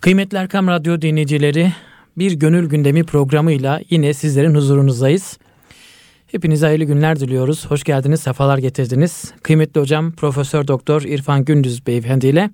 Kıymetli 0.00 0.38
Erkam 0.38 0.68
Radyo 0.68 1.02
dinleyicileri, 1.02 1.72
bir 2.18 2.32
gönül 2.32 2.68
gündemi 2.68 3.04
programıyla 3.04 3.80
yine 3.90 4.14
sizlerin 4.14 4.54
huzurunuzdayız. 4.54 5.38
Hepinize 6.26 6.66
hayırlı 6.66 6.84
günler 6.84 7.20
diliyoruz. 7.20 7.66
Hoş 7.66 7.84
geldiniz, 7.84 8.20
sefalar 8.20 8.58
getirdiniz. 8.58 9.32
Kıymetli 9.42 9.80
hocam 9.80 10.12
Profesör 10.12 10.68
Doktor 10.68 11.02
İrfan 11.02 11.44
Gündüz 11.44 11.86
Beyefendi 11.86 12.26
ile 12.26 12.50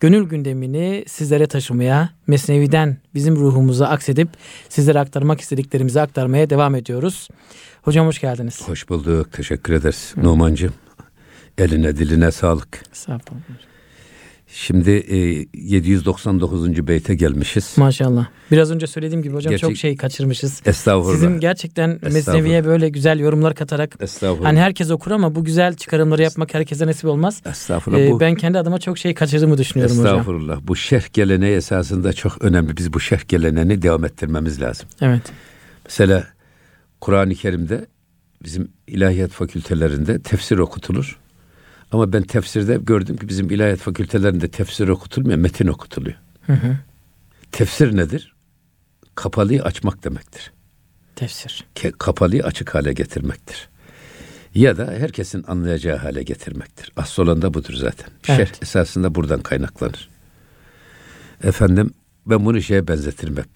gönül 0.00 0.28
gündemini 0.28 1.04
sizlere 1.06 1.46
taşımaya, 1.46 2.10
Mesnevi'den 2.26 2.96
bizim 3.14 3.36
ruhumuza 3.36 3.86
aksedip 3.88 4.28
sizlere 4.68 4.98
aktarmak 4.98 5.40
istediklerimizi 5.40 6.00
aktarmaya 6.00 6.50
devam 6.50 6.74
ediyoruz. 6.74 7.28
Hocam 7.82 8.06
hoş 8.06 8.20
geldiniz. 8.20 8.68
Hoş 8.68 8.88
bulduk. 8.88 9.32
Teşekkür 9.32 9.72
ederiz. 9.72 10.14
Numancığım. 10.16 10.74
Eline 11.58 11.96
diline 11.96 12.30
sağlık. 12.30 12.82
Sağ 12.92 13.12
olun. 13.12 13.42
Şimdi 14.52 14.90
e, 14.90 15.16
799. 15.54 16.86
beyte 16.86 17.14
gelmişiz. 17.14 17.74
Maşallah. 17.76 18.26
Biraz 18.50 18.70
önce 18.70 18.86
söylediğim 18.86 19.22
gibi 19.22 19.34
hocam 19.34 19.50
Gerçek- 19.50 19.68
çok 19.68 19.76
şey 19.76 19.96
kaçırmışız. 19.96 20.62
Estağfurullah. 20.66 21.14
Sizin 21.14 21.40
gerçekten 21.40 21.98
Mesnevi'ye 22.02 22.64
böyle 22.64 22.88
güzel 22.88 23.18
yorumlar 23.18 23.54
katarak 23.54 23.96
Estağfurullah. 24.00 24.48
hani 24.48 24.58
herkes 24.60 24.90
okur 24.90 25.10
ama 25.10 25.34
bu 25.34 25.44
güzel 25.44 25.74
çıkarımları 25.74 26.22
yapmak 26.22 26.54
herkese 26.54 26.86
nasip 26.86 27.04
olmaz. 27.04 27.42
Estağfurullah. 27.46 28.00
Ee, 28.00 28.10
bu, 28.10 28.20
ben 28.20 28.34
kendi 28.34 28.58
adıma 28.58 28.78
çok 28.78 28.98
şey 28.98 29.14
kaçırdığımı 29.14 29.58
düşünüyorum 29.58 29.98
hocam. 29.98 30.14
estağfurullah. 30.14 30.60
Bu 30.62 30.76
şerh 30.76 31.12
geleneği 31.12 31.56
esasında 31.56 32.12
çok 32.12 32.44
önemli. 32.44 32.76
Biz 32.76 32.92
bu 32.92 33.00
şerh 33.00 33.28
geleneğini 33.28 33.82
devam 33.82 34.04
ettirmemiz 34.04 34.60
lazım. 34.60 34.88
Evet. 35.00 35.22
Mesela 35.84 36.26
Kur'an-ı 37.00 37.34
Kerim'de 37.34 37.86
bizim 38.44 38.68
ilahiyat 38.86 39.30
fakültelerinde 39.30 40.22
tefsir 40.22 40.58
okutulur. 40.58 41.18
Ama 41.92 42.12
ben 42.12 42.22
tefsirde 42.22 42.78
gördüm 42.82 43.16
ki 43.16 43.28
bizim 43.28 43.50
ilahiyat 43.50 43.78
fakültelerinde 43.78 44.48
tefsir 44.48 44.88
okutulmuyor, 44.88 45.38
metin 45.38 45.66
okutuluyor. 45.66 46.16
Hı 46.46 46.52
hı. 46.52 46.76
Tefsir 47.52 47.96
nedir? 47.96 48.34
Kapalıyı 49.14 49.62
açmak 49.64 50.04
demektir. 50.04 50.52
Tefsir. 51.16 51.64
ke- 51.74 51.92
kapalıyı 51.98 52.44
açık 52.44 52.74
hale 52.74 52.92
getirmektir. 52.92 53.68
Ya 54.54 54.76
da 54.76 54.86
herkesin 54.98 55.44
anlayacağı 55.48 55.96
hale 55.96 56.22
getirmektir. 56.22 56.92
Asıl 56.96 57.22
olan 57.22 57.42
da 57.42 57.54
budur 57.54 57.74
zaten. 57.74 58.08
Evet. 58.28 58.48
Şerh 58.48 58.62
esasında 58.62 59.14
buradan 59.14 59.40
kaynaklanır. 59.40 60.08
Efendim 61.44 61.90
ben 62.26 62.44
bunu 62.44 62.62
şeye 62.62 62.88
benzetirim 62.88 63.36
hep. 63.36 63.48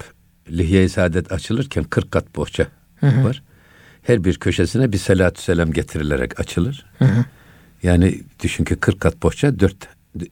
Lihye-i 0.50 0.88
Saadet 0.88 1.32
açılırken 1.32 1.84
40 1.84 2.10
kat 2.10 2.36
bohça 2.36 2.66
var. 3.02 3.42
Her 4.02 4.24
bir 4.24 4.38
köşesine 4.38 4.92
bir 4.92 4.98
selatü 4.98 5.42
selam 5.42 5.72
getirilerek 5.72 6.40
açılır. 6.40 6.86
Yani 7.84 8.20
düşün 8.42 8.64
ki 8.64 8.76
40 8.76 9.00
kat 9.00 9.22
bohça 9.22 9.58
4 9.60 9.76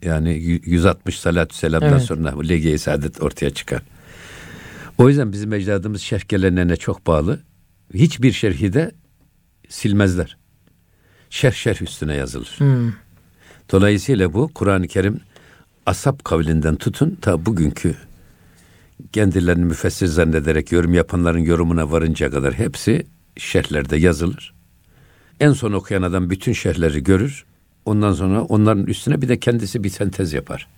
yani 0.03 0.31
y- 0.31 0.61
160 0.65 1.21
salatü 1.21 1.57
selamdan 1.57 1.93
Evet. 1.93 2.03
sonra 2.03 2.41
Lihye-i 2.41 2.79
Saadet 2.79 3.23
ortaya 3.23 3.51
çıkar. 3.51 3.83
O 4.99 5.09
yüzden 5.09 5.33
bizim 5.33 5.53
ecdadımız 5.53 6.03
şerh 6.03 6.29
geleneğine 6.29 6.77
çok 6.77 7.07
bağlı. 7.07 7.41
Hiçbir 7.95 8.33
şerhi 8.33 8.73
de 8.73 8.93
silmezler. 9.69 10.37
Şerh 11.31 11.55
şerh 11.55 11.83
üstüne 11.83 12.15
yazılır. 12.15 12.55
Hmm. 12.59 12.93
Dolayısıyla 13.73 14.33
bu 14.33 14.51
Kur'an-ı 14.55 14.89
Kerim 14.89 15.21
asap 15.87 16.25
kavlinden 16.25 16.77
tutun 16.77 17.19
ta 17.21 17.47
bugünkü 17.47 17.95
kendilerini 19.13 19.65
müfessir 19.65 20.07
zannederek 20.07 20.73
yorum 20.73 20.95
yapanların 20.95 21.39
yorumuna 21.39 21.91
varınca 21.93 22.31
kadar 22.31 22.55
hepsi 22.55 23.07
şerhlerde 23.37 23.97
yazılır. 23.97 24.55
En 25.43 25.53
son 25.53 25.73
okuyan 25.73 26.03
adam 26.03 26.31
bütün 26.31 26.53
şerhleri 26.53 27.03
görür. 27.03 27.45
Ondan 27.85 28.13
sonra 28.13 28.43
onların 28.43 28.87
üstüne 28.87 29.23
bir 29.23 29.29
de 29.29 29.41
kendisi 29.41 29.85
bir 29.85 29.89
sentez 29.89 30.33
yapar. 30.33 30.69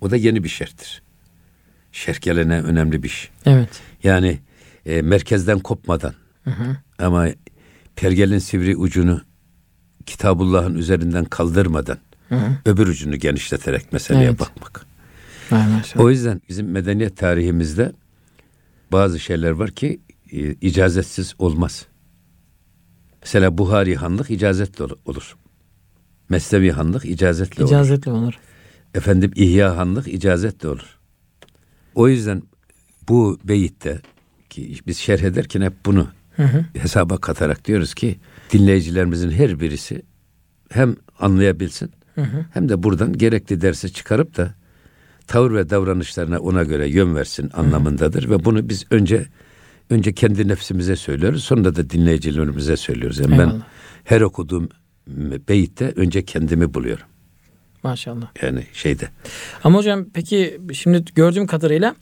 O 0.00 0.10
da 0.10 0.16
yeni 0.16 0.44
bir 0.44 0.48
şerhtir. 0.48 1.02
Şerh 1.92 2.20
geleneği 2.20 2.60
önemli 2.62 3.02
bir 3.02 3.08
şey. 3.08 3.30
Evet. 3.46 3.68
Yani 4.02 4.38
e, 4.86 5.02
merkezden 5.02 5.58
kopmadan 5.58 6.14
ama 6.98 7.28
pergelin 7.96 8.38
sivri 8.38 8.76
ucunu 8.76 9.20
Kitabullah'ın 10.06 10.74
üzerinden 10.74 11.24
kaldırmadan 11.24 11.98
öbür 12.64 12.86
ucunu 12.86 13.16
genişleterek 13.16 13.92
meseleye 13.92 14.28
Evet. 14.28 14.40
bakmak. 14.40 14.86
Maşallah. 15.50 16.04
O 16.04 16.10
yüzden 16.10 16.40
bizim 16.48 16.70
medeniyet 16.70 17.16
tarihimizde 17.16 17.92
bazı 18.92 19.20
şeyler 19.20 19.50
var 19.50 19.70
ki 19.70 20.00
e, 20.32 20.38
icazetsiz 20.52 21.34
olmaz. 21.38 21.86
Mesela 23.24 23.58
Buhari 23.58 23.96
Hanlık 23.96 24.30
icazetli 24.30 24.84
ol- 24.84 24.98
olur. 25.04 25.36
Mesnevi 26.28 26.70
Hanlık 26.70 27.04
icazetli 27.04 27.62
olur. 27.62 27.70
İcazetli 27.70 28.10
olur. 28.10 28.34
Efendim 28.94 29.30
İhya 29.34 29.76
Hanlık 29.76 30.08
icazetle 30.08 30.68
olur. 30.68 30.98
O 31.94 32.08
yüzden 32.08 32.42
bu 33.08 33.38
beyitte 33.44 34.00
ki 34.50 34.74
biz 34.86 34.98
şerh 34.98 35.22
ederken 35.22 35.60
hep 35.60 35.72
bunu 35.86 36.08
hesaba 36.78 37.16
katarak 37.18 37.64
diyoruz 37.64 37.94
ki 37.94 38.16
dinleyicilerimizin 38.52 39.30
her 39.30 39.60
birisi 39.60 40.02
hem 40.70 40.96
anlayabilsin 41.18 41.90
hem 42.54 42.68
de 42.68 42.82
buradan 42.82 43.12
gerekli 43.12 43.60
dersi 43.60 43.92
çıkarıp 43.92 44.36
da 44.36 44.54
tavır 45.26 45.54
ve 45.54 45.70
davranışlarına 45.70 46.38
ona 46.38 46.62
göre 46.62 46.88
yön 46.88 47.14
versin 47.14 47.50
anlamındadır 47.54 48.30
ve 48.30 48.44
bunu 48.44 48.68
biz 48.68 48.84
önce 48.90 49.26
önce 49.90 50.12
kendi 50.12 50.48
nefsimize 50.48 50.96
söylüyoruz 50.96 51.44
sonra 51.44 51.76
da 51.76 51.90
dinleyicilerimize 51.90 52.76
söylüyoruz. 52.76 53.18
Yani 53.18 53.30
ben 53.32 53.38
Eyvallah. 53.38 53.62
her 54.04 54.20
okuduğum 54.20 54.68
beyitte 55.48 55.92
önce 55.96 56.24
kendimi 56.24 56.74
buluyorum. 56.74 57.04
Maşallah. 57.82 58.26
Yani 58.42 58.62
şeyde 58.72 59.08
Ama 59.64 59.78
hocam 59.78 60.06
peki 60.14 60.60
şimdi 60.72 61.04
gördüğüm 61.14 61.46
kadarıyla 61.46 61.94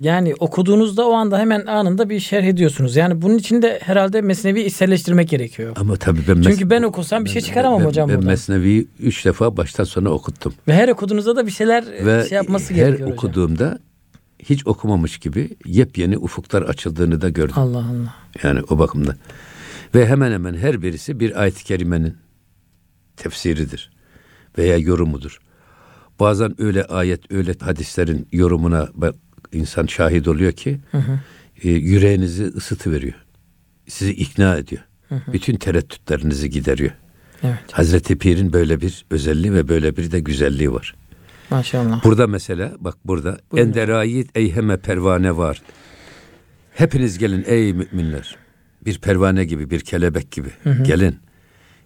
yani 0.00 0.34
okuduğunuzda 0.38 1.08
o 1.08 1.12
anda 1.12 1.38
hemen 1.38 1.66
anında 1.66 2.08
bir 2.10 2.20
şerh 2.20 2.44
ediyorsunuz. 2.44 2.96
Yani 2.96 3.22
bunun 3.22 3.38
için 3.38 3.62
de 3.62 3.80
herhalde 3.82 4.20
mesnevi 4.20 4.60
içselleştirmek 4.62 5.28
gerekiyor. 5.28 5.72
Ama 5.80 5.96
tabii 5.96 6.20
ben 6.28 6.36
mes- 6.36 6.42
Çünkü 6.50 6.70
ben 6.70 6.82
okusam 6.82 7.24
bir 7.24 7.30
şey 7.30 7.42
çıkaramam 7.42 7.80
ben, 7.80 7.86
hocam 7.86 8.08
Ben 8.08 8.16
buradan. 8.16 8.30
Mesnevi'yi 8.30 8.88
üç 9.00 9.24
defa 9.24 9.56
baştan 9.56 9.84
sona 9.84 10.10
okuttum. 10.10 10.54
Ve 10.68 10.74
her 10.74 10.88
okuduğunuzda 10.88 11.36
da 11.36 11.46
bir 11.46 11.50
şeyler 11.50 11.84
Ve 12.06 12.28
şey 12.28 12.36
yapması 12.36 12.74
her 12.74 12.76
gerekiyor 12.78 13.00
hocam. 13.08 13.12
okuduğumda 13.12 13.78
hiç 14.50 14.66
okumamış 14.66 15.18
gibi 15.18 15.50
yepyeni 15.64 16.18
ufuklar 16.18 16.62
açıldığını 16.62 17.20
da 17.20 17.28
gördüm. 17.28 17.54
Allah 17.58 17.78
Allah. 17.78 18.14
Yani 18.42 18.60
o 18.68 18.78
bakımda. 18.78 19.16
Ve 19.94 20.06
hemen 20.06 20.32
hemen 20.32 20.54
her 20.54 20.82
birisi 20.82 21.20
bir 21.20 21.42
ayet-i 21.42 21.64
kerimenin 21.64 22.16
tefsiridir 23.16 23.90
veya 24.58 24.76
yorumudur. 24.78 25.38
Bazen 26.20 26.54
öyle 26.62 26.84
ayet, 26.84 27.32
öyle 27.32 27.54
hadislerin 27.60 28.28
yorumuna 28.32 28.88
bak- 28.94 29.14
insan 29.52 29.86
şahit 29.86 30.28
oluyor 30.28 30.52
ki 30.52 30.80
e, 31.62 31.70
yüreğinizi 31.70 32.44
ısıtı 32.44 32.92
veriyor. 32.92 33.14
Sizi 33.88 34.12
ikna 34.12 34.56
ediyor. 34.56 34.82
Bütün 35.32 35.56
tereddütlerinizi 35.56 36.50
gideriyor. 36.50 36.90
Evet. 37.42 37.58
Hazreti 37.72 38.18
Pir'in 38.18 38.52
böyle 38.52 38.80
bir 38.80 39.04
özelliği 39.10 39.52
ve 39.54 39.68
böyle 39.68 39.96
bir 39.96 40.10
de 40.12 40.20
güzelliği 40.20 40.72
var. 40.72 40.94
Maşallah. 41.50 42.04
Burada 42.04 42.26
mesela 42.26 42.72
bak 42.78 42.96
burada 43.04 43.38
Buyurun. 43.52 43.68
enderayit 43.68 44.36
eyheme 44.36 44.76
pervane 44.76 45.36
var. 45.36 45.62
Hepiniz 46.74 47.18
gelin 47.18 47.44
ey 47.46 47.72
müminler. 47.72 48.36
Bir 48.84 48.98
pervane 48.98 49.44
gibi, 49.44 49.70
bir 49.70 49.80
kelebek 49.80 50.30
gibi. 50.30 50.48
Gelin. 50.82 51.16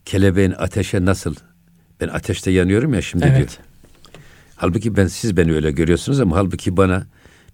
Kelebeğin 0.04 0.54
ateşe 0.58 1.04
nasıl? 1.04 1.34
Ben 2.00 2.08
ateşte 2.08 2.50
yanıyorum 2.50 2.94
ya 2.94 3.02
şimdi 3.02 3.24
diyor. 3.24 3.36
Evet. 3.36 3.58
Halbuki 4.56 4.96
ben 4.96 5.06
siz 5.06 5.36
beni 5.36 5.52
öyle 5.52 5.70
görüyorsunuz 5.70 6.20
ama 6.20 6.36
halbuki 6.36 6.76
bana 6.76 7.06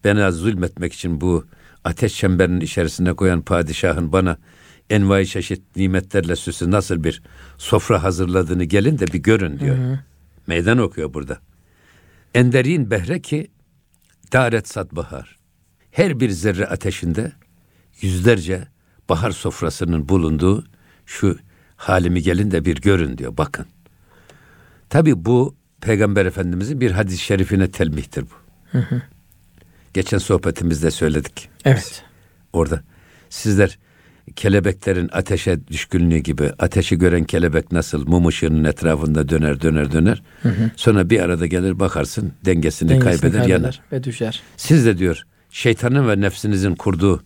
bana 0.04 0.30
zulmetmek 0.30 0.92
için 0.92 1.20
bu 1.20 1.44
ateş 1.84 2.14
çemberinin 2.14 2.60
içerisine 2.60 3.12
koyan 3.12 3.42
padişahın 3.42 4.12
bana 4.12 4.36
envai 4.90 5.26
çeşit 5.26 5.62
nimetlerle 5.76 6.36
süslü 6.36 6.70
nasıl 6.70 7.04
bir 7.04 7.22
sofra 7.58 8.02
hazırladığını 8.02 8.64
gelin 8.64 8.98
de 8.98 9.06
bir 9.06 9.18
görün 9.18 9.58
diyor. 9.58 9.76
Meydan 10.46 10.78
okuyor 10.78 11.14
burada. 11.14 11.38
Enderin 12.36 12.90
behre 12.90 13.22
ki 13.22 13.50
daret 14.32 14.68
sad 14.68 14.92
bahar. 14.92 15.38
Her 15.90 16.20
bir 16.20 16.30
zerre 16.30 16.66
ateşinde 16.66 17.32
yüzlerce 18.00 18.68
bahar 19.08 19.30
sofrasının 19.30 20.08
bulunduğu 20.08 20.64
şu 21.06 21.38
halimi 21.76 22.22
gelin 22.22 22.50
de 22.50 22.64
bir 22.64 22.80
görün 22.80 23.18
diyor. 23.18 23.36
Bakın. 23.36 23.66
Tabi 24.88 25.24
bu 25.24 25.56
Peygamber 25.80 26.26
Efendimizin 26.26 26.80
bir 26.80 26.90
hadis-i 26.90 27.18
şerifine 27.18 27.70
telmihtir 27.70 28.24
bu. 28.24 28.78
Geçen 29.94 30.18
sohbetimizde 30.18 30.90
söyledik. 30.90 31.48
Evet. 31.64 32.04
Orada 32.52 32.82
sizler 33.30 33.78
kelebeklerin 34.36 35.08
ateşe 35.12 35.66
düşkünlüğü 35.66 36.18
gibi 36.18 36.52
ateşi 36.58 36.98
gören 36.98 37.24
kelebek 37.24 37.72
nasıl 37.72 38.06
mum 38.06 38.26
ışığının 38.26 38.64
etrafında 38.64 39.28
döner 39.28 39.60
döner 39.60 39.92
döner. 39.92 40.22
Sonra 40.76 41.10
bir 41.10 41.20
arada 41.20 41.46
gelir 41.46 41.80
bakarsın 41.80 42.32
dengesini, 42.44 42.88
Dengesini 42.88 43.04
kaybeder, 43.04 43.32
kaybeder 43.32 43.48
yanar. 43.48 43.80
Ve 43.92 44.04
düşer. 44.04 44.42
Siz 44.56 44.86
de 44.86 44.98
diyor 44.98 45.22
şeytanın 45.50 46.08
ve 46.08 46.20
nefsinizin 46.20 46.74
kurduğu 46.74 47.22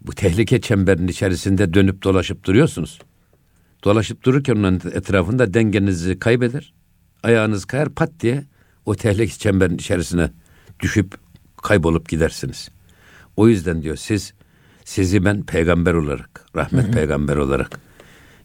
bu 0.00 0.12
tehlike 0.12 0.60
çemberinin 0.60 1.08
içerisinde 1.08 1.74
dönüp 1.74 2.02
dolaşıp 2.02 2.44
duruyorsunuz. 2.44 2.98
Dolaşıp 3.84 4.24
dururken 4.24 4.56
onun 4.56 4.74
etrafında 4.74 5.54
dengenizi 5.54 6.18
kaybeder. 6.18 6.72
Ayağınız 7.22 7.64
kayar 7.64 7.88
pat 7.88 8.10
diye 8.20 8.44
o 8.86 8.94
tehlike 8.94 9.38
çemberinin 9.38 9.78
içerisine 9.78 10.30
düşüp 10.80 11.14
kaybolup 11.62 12.08
gidersiniz. 12.08 12.68
O 13.36 13.48
yüzden 13.48 13.82
diyor 13.82 13.96
siz 13.96 14.34
sizi 14.89 15.25
ben 15.25 15.43
peygamber 15.43 15.93
olarak, 15.93 16.45
rahmet 16.55 16.85
hı 16.85 16.87
hı. 16.87 16.91
peygamber 16.91 17.35
olarak 17.35 17.79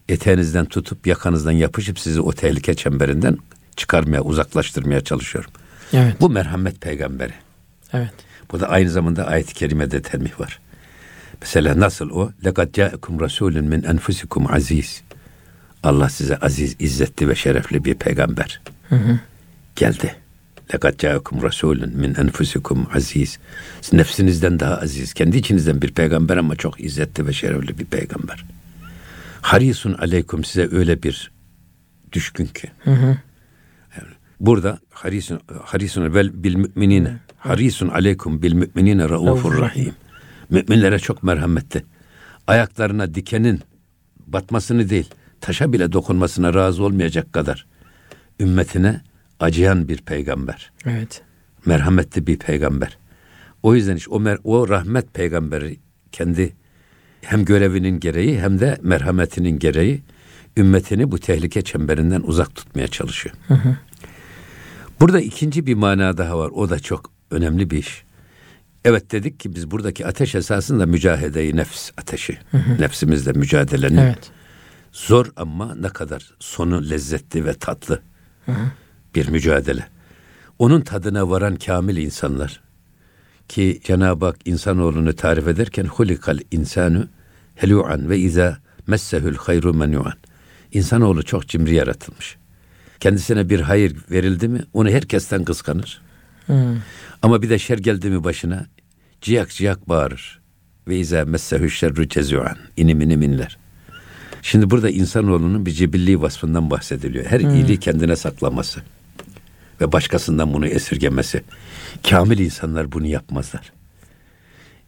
eteğinizden 0.09 0.65
tutup 0.65 1.07
yakanızdan 1.07 1.51
yapışıp 1.51 1.99
sizi 1.99 2.21
o 2.21 2.31
tehlike 2.33 2.73
çemberinden 2.75 3.37
çıkarmaya, 3.75 4.21
uzaklaştırmaya 4.21 5.01
çalışıyorum. 5.01 5.51
Evet. 5.93 6.15
Bu 6.21 6.29
merhamet 6.29 6.81
peygamberi. 6.81 7.33
Evet. 7.93 8.13
Bu 8.51 8.59
da 8.59 8.69
aynı 8.69 8.89
zamanda 8.89 9.27
ayet-i 9.27 9.53
kerimede 9.53 10.01
termih 10.01 10.39
var. 10.39 10.59
Mesela 11.41 11.79
nasıl 11.79 12.09
o? 12.09 12.31
لَقَدْ 12.43 12.71
جَاءَكُمْ 12.71 13.17
رَسُولٌ 13.17 13.61
min 13.61 13.81
أَنْفُسِكُمْ 13.81 14.51
aziz. 14.51 15.01
Allah 15.83 16.09
size 16.09 16.37
aziz, 16.37 16.75
izzetli 16.79 17.29
ve 17.29 17.35
şerefli 17.35 17.85
bir 17.85 17.95
peygamber. 17.95 18.61
Hı 18.89 18.95
hı. 18.95 19.19
Geldi. 19.75 20.15
Lekat 20.74 20.98
ca'akum 20.98 21.42
rasulun 21.42 21.90
min 21.96 22.14
enfusikum 22.14 22.86
aziz. 22.94 23.38
Siz 23.80 23.92
nefsinizden 23.92 24.60
daha 24.60 24.76
aziz. 24.76 25.14
Kendi 25.14 25.36
içinizden 25.36 25.82
bir 25.82 25.92
peygamber 25.92 26.36
ama 26.36 26.56
çok 26.56 26.80
izzetli 26.80 27.26
ve 27.26 27.32
şerefli 27.32 27.78
bir 27.78 27.84
peygamber. 27.84 28.44
Harisun 29.40 29.92
aleykum 29.92 30.44
size 30.44 30.68
öyle 30.72 31.02
bir 31.02 31.30
düşkün 32.12 32.46
ki. 32.46 32.70
Hı 32.84 32.90
hı. 32.90 33.06
Yani 33.96 34.14
burada 34.40 34.78
harisun 34.90 35.40
harisun 35.64 36.14
vel 36.14 36.44
bil 36.44 36.54
müminine. 36.54 37.18
Harisun 37.38 37.88
aleykum 37.88 38.42
bil 38.42 38.52
müminine 38.52 39.08
raufur 39.08 39.60
rahim. 39.60 39.94
Müminlere 40.50 40.98
çok 40.98 41.22
merhametli. 41.22 41.84
Ayaklarına 42.46 43.14
dikenin 43.14 43.60
batmasını 44.26 44.90
değil, 44.90 45.10
taşa 45.40 45.72
bile 45.72 45.92
dokunmasına 45.92 46.54
razı 46.54 46.84
olmayacak 46.84 47.32
kadar 47.32 47.66
ümmetine 48.40 49.00
acıyan 49.40 49.88
bir 49.88 49.98
peygamber. 49.98 50.72
Evet. 50.86 51.22
Merhametli 51.66 52.26
bir 52.26 52.38
peygamber. 52.38 52.98
O 53.62 53.74
yüzden 53.74 53.96
işte 53.96 54.10
o, 54.10 54.20
mer- 54.20 54.40
o 54.44 54.68
rahmet 54.68 55.14
peygamberi 55.14 55.78
kendi 56.12 56.56
hem 57.20 57.44
görevinin 57.44 58.00
gereği 58.00 58.40
hem 58.40 58.60
de 58.60 58.78
merhametinin 58.82 59.58
gereği 59.58 60.02
ümmetini 60.56 61.10
bu 61.10 61.18
tehlike 61.18 61.62
çemberinden 61.62 62.20
uzak 62.20 62.54
tutmaya 62.54 62.88
çalışıyor. 62.88 63.34
Hı 63.48 63.54
hı. 63.54 63.76
Burada 65.00 65.20
ikinci 65.20 65.66
bir 65.66 65.74
mana 65.74 66.18
daha 66.18 66.38
var. 66.38 66.50
O 66.54 66.70
da 66.70 66.78
çok 66.78 67.10
önemli 67.30 67.70
bir 67.70 67.78
iş. 67.78 68.04
Evet 68.84 69.12
dedik 69.12 69.40
ki 69.40 69.54
biz 69.54 69.70
buradaki 69.70 70.06
ateş 70.06 70.34
esasında 70.34 70.86
mücahedeyi 70.86 71.56
nefs 71.56 71.90
ateşi. 71.96 72.38
Hı 72.50 72.56
hı. 72.58 72.82
Nefsimizle 72.82 73.32
mücadelenin. 73.32 73.96
Evet. 73.96 74.30
Zor 74.92 75.26
ama 75.36 75.74
ne 75.74 75.88
kadar 75.88 76.34
sonu 76.38 76.90
lezzetli 76.90 77.44
ve 77.44 77.54
tatlı 77.54 78.02
hı 78.46 78.52
hı. 78.52 78.70
Bir 79.16 79.28
mücadele. 79.28 79.86
Onun 80.58 80.80
tadına 80.80 81.30
varan 81.30 81.56
kamil 81.56 81.96
insanlar 81.96 82.60
ki 83.48 83.80
Cenab-ı 83.84 84.24
Hak 84.24 84.36
insanoğlunu 84.44 85.16
tarif 85.16 85.48
ederken 85.48 85.84
hulikal 85.84 86.38
insanu 86.50 87.08
helu'an 87.54 88.10
ve 88.10 88.18
iza 88.18 88.58
messehül 88.86 89.36
hayru 89.36 89.74
menu'an. 89.74 90.14
İnsanoğlu 90.72 91.22
çok 91.22 91.48
cimri 91.48 91.74
yaratılmış. 91.74 92.36
Kendisine 93.00 93.48
bir 93.48 93.60
hayır 93.60 93.96
verildi 94.10 94.48
mi 94.48 94.60
onu 94.72 94.90
herkesten 94.90 95.44
kıskanır. 95.44 96.02
Hmm. 96.46 96.76
Ama 97.22 97.42
bir 97.42 97.50
de 97.50 97.58
şer 97.58 97.78
geldi 97.78 98.10
mi 98.10 98.24
başına 98.24 98.66
ciyak 99.20 99.50
ciyak 99.50 99.88
bağırır. 99.88 100.40
Ve 100.88 100.98
izâ 100.98 101.24
messehü 101.24 101.70
şerru 101.70 102.08
cezu'an. 102.08 102.56
İnim 102.76 103.00
inim 103.00 103.22
inler. 103.22 103.58
Şimdi 104.42 104.70
burada 104.70 104.90
insanoğlunun 104.90 105.66
bir 105.66 105.70
cibilli 105.70 106.22
vasfından 106.22 106.70
bahsediliyor. 106.70 107.24
Her 107.24 107.40
hmm. 107.40 107.54
iyiliği 107.54 107.80
kendine 107.80 108.16
saklaması 108.16 108.82
ve 109.80 109.92
başkasından 109.92 110.54
bunu 110.54 110.66
esirgemesi. 110.66 111.42
Kamil 112.10 112.38
insanlar 112.38 112.92
bunu 112.92 113.06
yapmazlar. 113.06 113.72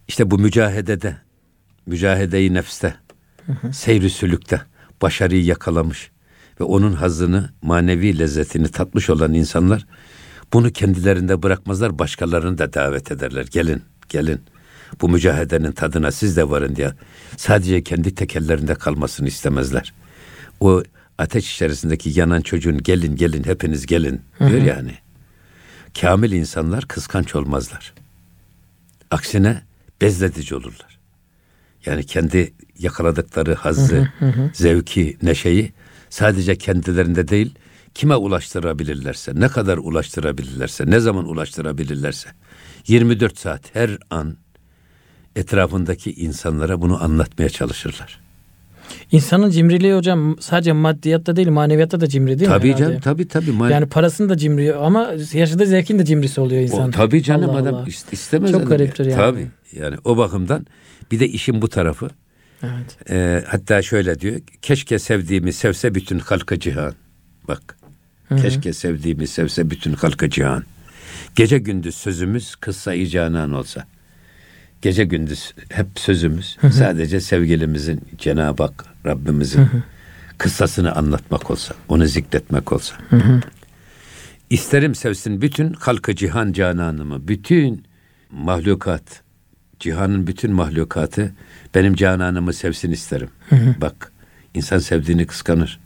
İşte 0.07 0.31
bu 0.31 0.39
mücahedede, 0.39 1.17
mücahedeyi 1.85 2.53
nefste, 2.53 2.95
seyri 3.71 4.09
sülükte 4.09 4.61
başarıyı 5.01 5.45
yakalamış 5.45 6.11
ve 6.59 6.63
onun 6.63 6.93
hazını, 6.93 7.49
manevi 7.61 8.19
lezzetini 8.19 8.71
tatmış 8.71 9.09
olan 9.09 9.33
insanlar 9.33 9.85
bunu 10.53 10.71
kendilerinde 10.71 11.43
bırakmazlar, 11.43 11.99
başkalarını 11.99 12.57
da 12.57 12.73
davet 12.73 13.11
ederler. 13.11 13.45
Gelin, 13.51 13.81
gelin. 14.09 14.41
Bu 15.01 15.09
mücahedenin 15.09 15.71
tadına 15.71 16.11
siz 16.11 16.37
de 16.37 16.49
varın 16.49 16.75
diye. 16.75 16.91
Sadece 17.37 17.83
kendi 17.83 18.15
tekellerinde 18.15 18.75
kalmasını 18.75 19.27
istemezler. 19.27 19.93
O 20.59 20.83
ateş 21.19 21.53
içerisindeki 21.53 22.19
yanan 22.19 22.41
çocuğun 22.41 22.77
gelin 22.77 23.15
gelin 23.15 23.43
hepiniz 23.43 23.85
gelin 23.85 24.21
diyor 24.39 24.61
yani. 24.61 24.93
Kamil 26.01 26.31
insanlar 26.31 26.87
kıskanç 26.87 27.35
olmazlar. 27.35 27.93
Aksine 29.11 29.61
bezledici 30.01 30.55
olurlar. 30.55 30.99
Yani 31.85 32.05
kendi 32.05 32.53
yakaladıkları 32.79 33.55
hazzı, 33.55 34.11
zevki, 34.53 35.17
neşeyi 35.21 35.73
sadece 36.09 36.55
kendilerinde 36.55 37.27
değil, 37.27 37.55
kime 37.93 38.15
ulaştırabilirlerse, 38.15 39.31
ne 39.35 39.47
kadar 39.47 39.77
ulaştırabilirlerse, 39.77 40.83
ne 40.87 40.99
zaman 40.99 41.25
ulaştırabilirlerse 41.25 42.29
24 42.87 43.39
saat 43.39 43.75
her 43.75 43.97
an 44.09 44.37
etrafındaki 45.35 46.13
insanlara 46.13 46.81
bunu 46.81 47.03
anlatmaya 47.03 47.49
çalışırlar. 47.49 48.28
İnsanın 49.11 49.49
cimriliği 49.49 49.93
hocam 49.93 50.35
sadece 50.39 50.71
maddiyatta 50.71 51.35
değil 51.35 51.47
maneviyatta 51.47 52.01
da 52.01 52.07
cimri 52.07 52.39
değil 52.39 52.49
tabii 52.51 52.67
mi? 52.67 52.73
Tabii 52.73 52.83
canım 52.83 52.99
tabii 53.01 53.27
tabii. 53.27 53.51
Man- 53.51 53.69
yani 53.69 53.85
parasını 53.85 54.29
da 54.29 54.37
cimri 54.37 54.75
ama 54.75 55.11
yaşadığı 55.33 55.65
zevkin 55.65 55.99
de 55.99 56.05
cimrisi 56.05 56.41
oluyor 56.41 56.61
insan. 56.61 56.89
O, 56.89 56.91
tabii 56.91 57.23
canım 57.23 57.49
Allah 57.49 57.57
adam 57.57 57.75
Allah. 57.75 57.85
istemez. 58.11 58.51
Çok 58.51 58.69
gariptir 58.69 59.05
yani. 59.05 59.15
Tabii 59.15 59.47
yani 59.75 59.95
o 60.05 60.17
bakımdan 60.17 60.65
bir 61.11 61.19
de 61.19 61.27
işin 61.27 61.61
bu 61.61 61.67
tarafı. 61.69 62.09
Evet. 62.63 63.09
E, 63.09 63.43
hatta 63.47 63.81
şöyle 63.81 64.19
diyor. 64.19 64.39
Keşke 64.61 64.99
sevdiğimi 64.99 65.53
sevse 65.53 65.95
bütün 65.95 66.19
halkı 66.19 66.59
cihan. 66.59 66.93
Bak. 67.47 67.77
Hı-hı. 68.29 68.41
Keşke 68.41 68.73
sevdiğimi 68.73 69.27
sevse 69.27 69.69
bütün 69.69 69.93
halkı 69.93 70.29
cihan. 70.29 70.63
Gece 71.35 71.57
gündüz 71.57 71.95
sözümüz 71.95 72.55
kıssa 72.55 73.05
canan 73.05 73.53
olsa. 73.53 73.85
Gece 74.81 75.05
gündüz 75.05 75.53
hep 75.69 75.87
sözümüz 75.95 76.57
sadece 76.71 77.19
sevgilimizin 77.21 78.01
Cenab-ı 78.17 78.63
Hak 78.63 78.85
Rabbimizin 79.05 79.67
kıssasını 80.37 80.95
anlatmak 80.95 81.51
olsa, 81.51 81.75
onu 81.87 82.05
zikretmek 82.05 82.73
olsa. 82.73 82.95
İsterim 84.49 84.95
sevsin 84.95 85.41
bütün 85.41 85.73
halkı 85.73 86.15
cihan 86.15 86.51
cananımı, 86.51 87.27
bütün 87.27 87.85
mahlukat, 88.31 89.21
cihanın 89.79 90.27
bütün 90.27 90.51
mahlukatı 90.53 91.33
benim 91.75 91.95
cananımı 91.95 92.53
sevsin 92.53 92.91
isterim. 92.91 93.29
Bak 93.81 94.11
insan 94.53 94.79
sevdiğini 94.79 95.27
kıskanır. 95.27 95.79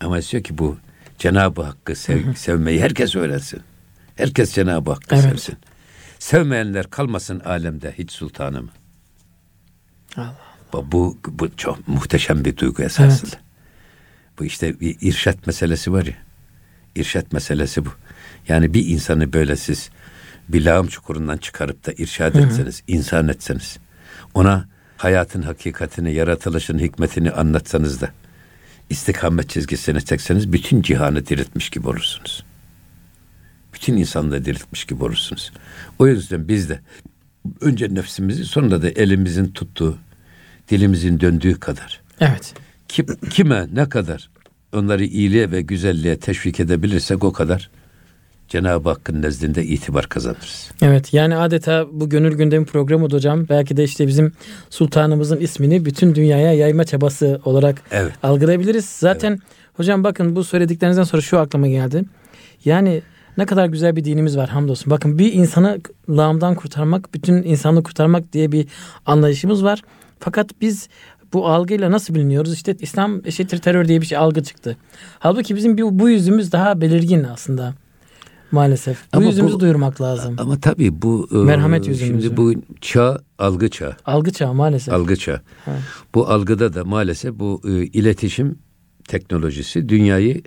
Ama 0.00 0.18
istiyor 0.18 0.42
ki 0.42 0.58
bu 0.58 0.78
Cenab-ı 1.18 1.62
Hakk'ı 1.62 1.96
sev, 1.96 2.34
sevmeyi 2.34 2.80
herkes 2.80 3.16
öğrensin. 3.16 3.60
Herkes 4.16 4.54
Cenab-ı 4.54 4.90
Hakk'ı 4.90 5.14
evet. 5.14 5.24
sevsin. 5.24 5.56
Sevmeyenler 6.22 6.90
kalmasın 6.90 7.40
alemde 7.40 7.94
hiç 7.98 8.12
sultanım. 8.12 8.70
Allah 10.16 10.36
Allah. 10.72 10.92
Bu, 10.92 11.18
bu 11.28 11.56
çok 11.56 11.88
muhteşem 11.88 12.44
bir 12.44 12.56
duygu 12.56 12.82
esasında. 12.82 13.30
Evet. 13.34 13.44
Bu 14.38 14.44
işte 14.44 14.80
bir 14.80 14.96
irşat 15.00 15.46
meselesi 15.46 15.92
var 15.92 16.06
ya. 16.06 16.14
İrşat 16.96 17.32
meselesi 17.32 17.84
bu. 17.84 17.88
Yani 18.48 18.74
bir 18.74 18.86
insanı 18.86 19.32
böyle 19.32 19.56
siz 19.56 19.90
bir 20.48 20.64
lağım 20.64 20.86
çukurundan 20.86 21.36
çıkarıp 21.36 21.86
da 21.86 21.92
irşad 21.92 22.34
etseniz, 22.34 22.78
hı 22.78 22.92
hı. 22.92 22.96
insan 22.96 23.28
etseniz, 23.28 23.78
ona 24.34 24.68
hayatın 24.96 25.42
hakikatini, 25.42 26.14
yaratılışın 26.14 26.78
hikmetini 26.78 27.30
anlatsanız 27.30 28.00
da 28.00 28.10
istikamet 28.90 29.50
çizgisini 29.50 30.04
çekseniz 30.04 30.52
bütün 30.52 30.82
cihanı 30.82 31.26
diriltmiş 31.26 31.70
gibi 31.70 31.88
olursunuz. 31.88 32.44
Bütün 33.82 33.96
insanlığı 33.96 34.44
diriltmiş 34.44 34.84
gibi 34.84 35.04
olursunuz. 35.04 35.52
O 35.98 36.06
yüzden 36.06 36.48
biz 36.48 36.68
de 36.68 36.80
önce 37.60 37.94
nefsimizi 37.94 38.44
sonra 38.44 38.82
da 38.82 38.88
elimizin 38.88 39.46
tuttuğu, 39.46 39.96
dilimizin 40.70 41.20
döndüğü 41.20 41.60
kadar. 41.60 42.00
Evet. 42.20 42.54
Kim, 42.88 43.06
kime 43.30 43.66
ne 43.74 43.88
kadar 43.88 44.30
onları 44.72 45.04
iyiliğe 45.04 45.50
ve 45.50 45.62
güzelliğe 45.62 46.16
teşvik 46.16 46.60
edebilirsek 46.60 47.24
o 47.24 47.32
kadar 47.32 47.70
Cenab-ı 48.48 48.88
Hakk'ın 48.88 49.22
nezdinde 49.22 49.64
itibar 49.64 50.08
kazanırız. 50.08 50.70
Evet 50.82 51.14
yani 51.14 51.36
adeta 51.36 51.86
bu 51.92 52.08
gönül 52.08 52.36
gündemi 52.36 52.66
programı 52.66 53.10
hocam. 53.10 53.48
Belki 53.48 53.76
de 53.76 53.84
işte 53.84 54.06
bizim 54.06 54.32
sultanımızın 54.70 55.40
ismini 55.40 55.84
bütün 55.84 56.14
dünyaya 56.14 56.52
yayma 56.52 56.84
çabası 56.84 57.40
olarak 57.44 57.82
evet. 57.90 58.12
algılayabiliriz. 58.22 58.84
Zaten 58.84 59.30
evet. 59.30 59.40
hocam 59.74 60.04
bakın 60.04 60.36
bu 60.36 60.44
söylediklerinizden 60.44 61.04
sonra 61.04 61.22
şu 61.22 61.38
aklıma 61.38 61.68
geldi. 61.68 62.04
Yani 62.64 63.02
ne 63.38 63.46
kadar 63.46 63.66
güzel 63.66 63.96
bir 63.96 64.04
dinimiz 64.04 64.36
var 64.36 64.48
hamdolsun. 64.48 64.90
Bakın 64.90 65.18
bir 65.18 65.32
insanı 65.32 65.80
lağımdan 66.08 66.54
kurtarmak, 66.54 67.14
bütün 67.14 67.42
insanlığı 67.42 67.82
kurtarmak 67.82 68.32
diye 68.32 68.52
bir 68.52 68.66
anlayışımız 69.06 69.64
var. 69.64 69.82
Fakat 70.18 70.50
biz 70.60 70.88
bu 71.32 71.48
algıyla 71.48 71.90
nasıl 71.90 72.14
biliniyoruz? 72.14 72.52
İşte 72.54 72.76
İslam 72.80 73.20
eşittir 73.26 73.58
terör 73.58 73.88
diye 73.88 74.00
bir 74.00 74.06
şey 74.06 74.18
algı 74.18 74.42
çıktı. 74.42 74.76
Halbuki 75.18 75.56
bizim 75.56 75.76
bir, 75.76 75.82
bu 75.82 76.08
yüzümüz 76.08 76.52
daha 76.52 76.80
belirgin 76.80 77.24
aslında. 77.24 77.74
Maalesef. 78.52 78.98
Bu 79.14 79.16
Ama 79.18 79.26
yüzümüzü 79.26 79.54
bu- 79.54 79.60
duyurmak 79.60 80.00
lazım. 80.00 80.34
Ama 80.38 80.60
tabii 80.60 81.02
bu 81.02 81.28
e, 81.32 81.36
Merhamet 81.36 81.88
yüzümüzü. 81.88 82.26
Şimdi 82.26 82.36
bu 82.36 82.52
çağ 82.80 83.18
algı 83.38 83.68
çağı. 83.70 83.96
Algı 84.04 84.32
çağı 84.32 84.54
maalesef. 84.54 84.94
Algı 84.94 85.16
çağı. 85.16 85.40
Evet. 85.66 85.78
Bu 86.14 86.28
algıda 86.28 86.74
da 86.74 86.84
maalesef 86.84 87.34
bu 87.38 87.60
e, 87.68 87.70
iletişim 87.70 88.58
teknolojisi 89.08 89.88
dünyayı 89.88 90.42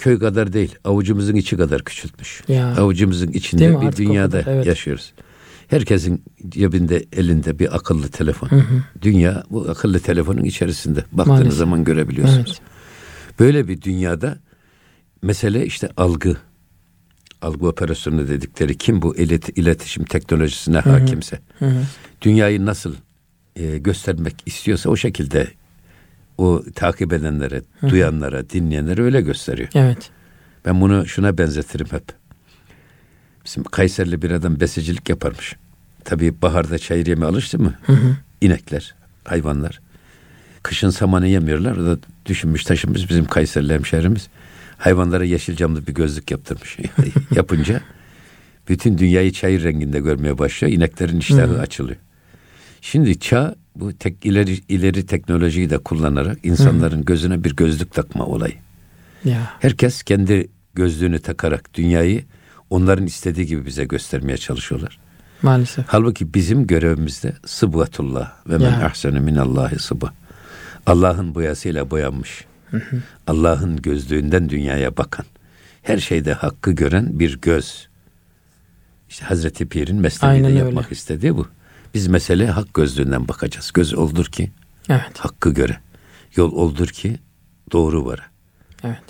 köy 0.00 0.18
kadar 0.18 0.52
değil, 0.52 0.74
avucumuzun 0.84 1.34
içi 1.34 1.56
kadar 1.56 1.84
küçültmüş. 1.84 2.42
Ya. 2.48 2.66
Avucumuzun 2.76 3.28
içinde 3.28 3.80
bir 3.80 3.86
Artık 3.86 3.98
dünyada 3.98 4.40
kadar, 4.40 4.54
evet. 4.54 4.66
yaşıyoruz. 4.66 5.12
Herkesin 5.68 6.24
cebinde, 6.48 7.04
elinde 7.12 7.58
bir 7.58 7.76
akıllı 7.76 8.08
telefon. 8.08 8.48
Dünya 9.02 9.44
bu 9.50 9.70
akıllı 9.70 10.00
telefonun 10.00 10.44
içerisinde. 10.44 11.00
Baktığınız 11.12 11.26
Maalesef. 11.38 11.58
zaman 11.58 11.84
görebiliyorsunuz. 11.84 12.46
Evet. 12.48 12.60
Böyle 13.40 13.68
bir 13.68 13.82
dünyada 13.82 14.38
mesele 15.22 15.66
işte 15.66 15.88
algı. 15.96 16.36
Algı 17.42 17.68
operasyonu 17.68 18.28
dedikleri 18.28 18.78
kim 18.78 19.02
bu 19.02 19.16
ilet- 19.16 19.58
iletişim 19.60 20.04
teknolojisine 20.04 20.78
hakimse. 20.78 21.38
Hı 21.58 21.66
hı. 21.66 21.82
Dünyayı 22.22 22.66
nasıl 22.66 22.94
e, 23.56 23.78
göstermek 23.78 24.34
istiyorsa 24.46 24.90
o 24.90 24.96
şekilde 24.96 25.48
o 26.40 26.64
takip 26.74 27.12
edenlere, 27.12 27.62
duyanlara, 27.88 28.50
dinleyenlere 28.50 29.02
öyle 29.02 29.20
gösteriyor. 29.20 29.68
Evet. 29.74 30.10
Ben 30.64 30.80
bunu 30.80 31.06
şuna 31.06 31.38
benzetirim 31.38 31.86
hep. 31.90 32.04
Bizim 33.44 33.64
Kayserli 33.64 34.22
bir 34.22 34.30
adam 34.30 34.60
besicilik 34.60 35.08
yaparmış. 35.08 35.56
Tabii 36.04 36.42
baharda 36.42 36.78
çayır 36.78 37.06
yeme 37.06 37.26
alıştı 37.26 37.58
mı? 37.58 37.74
İnekler, 38.40 38.94
hayvanlar. 39.24 39.80
Kışın 40.62 40.90
samanı 40.90 41.26
yemiyorlar. 41.26 41.76
O 41.76 41.86
da 41.86 41.98
düşünmüş 42.26 42.64
taşınmış 42.64 43.10
bizim 43.10 43.24
Kayserli 43.24 43.72
hemşehrimiz. 43.72 44.28
Hayvanlara 44.78 45.24
yeşil 45.24 45.56
camlı 45.56 45.86
bir 45.86 45.94
gözlük 45.94 46.30
yaptırmış. 46.30 46.78
Yapınca 47.34 47.80
bütün 48.68 48.98
dünyayı 48.98 49.32
çayır 49.32 49.64
renginde 49.64 50.00
görmeye 50.00 50.38
başlıyor. 50.38 50.72
İneklerin 50.74 51.18
iştahı 51.18 51.60
açılıyor. 51.60 51.98
Şimdi 52.80 53.20
çağ 53.20 53.54
bu 53.76 53.92
tek 53.92 54.26
ileri 54.26 54.58
ileri 54.68 55.06
teknolojiyi 55.06 55.70
de 55.70 55.78
kullanarak 55.78 56.38
insanların 56.42 57.04
gözüne 57.04 57.44
bir 57.44 57.56
gözlük 57.56 57.94
takma 57.94 58.26
olayı. 58.26 58.54
Ya. 59.24 59.52
Herkes 59.60 60.02
kendi 60.02 60.48
gözlüğünü 60.74 61.18
takarak 61.18 61.74
dünyayı 61.74 62.24
onların 62.70 63.06
istediği 63.06 63.46
gibi 63.46 63.66
bize 63.66 63.84
göstermeye 63.84 64.36
çalışıyorlar. 64.36 64.98
Maalesef. 65.42 65.84
Halbuki 65.88 66.34
bizim 66.34 66.66
görevimizde 66.66 67.32
sıbgatullah 67.46 68.32
ve 68.48 68.58
men 68.58 68.80
ahsenu 68.80 69.20
minallahi 69.20 69.78
sıbı. 69.78 70.10
Allah'ın 70.86 71.34
boyasıyla 71.34 71.90
boyanmış. 71.90 72.44
Allah'ın 73.26 73.76
gözlüğünden 73.76 74.48
dünyaya 74.48 74.96
bakan. 74.96 75.26
Her 75.82 75.98
şeyde 75.98 76.32
hakkı 76.32 76.72
gören 76.72 77.20
bir 77.20 77.40
göz. 77.40 77.88
İşte 79.08 79.24
Hazreti 79.24 79.68
Pir'in 79.68 80.00
mesleği 80.00 80.32
Aynen 80.32 80.44
de 80.44 80.48
öyle. 80.48 80.58
yapmak 80.58 80.92
istediği 80.92 81.36
bu. 81.36 81.46
Biz 81.94 82.06
mesele 82.06 82.46
hak 82.46 82.74
gözlüğünden 82.74 83.28
bakacağız. 83.28 83.70
Göz 83.74 83.94
oldur 83.94 84.26
ki 84.26 84.50
Evet. 84.88 85.18
hakkı 85.18 85.50
göre. 85.50 85.80
Yol 86.36 86.52
oldur 86.52 86.88
ki 86.88 87.18
doğru 87.72 88.04
vara. 88.06 88.22
Evet. 88.84 89.02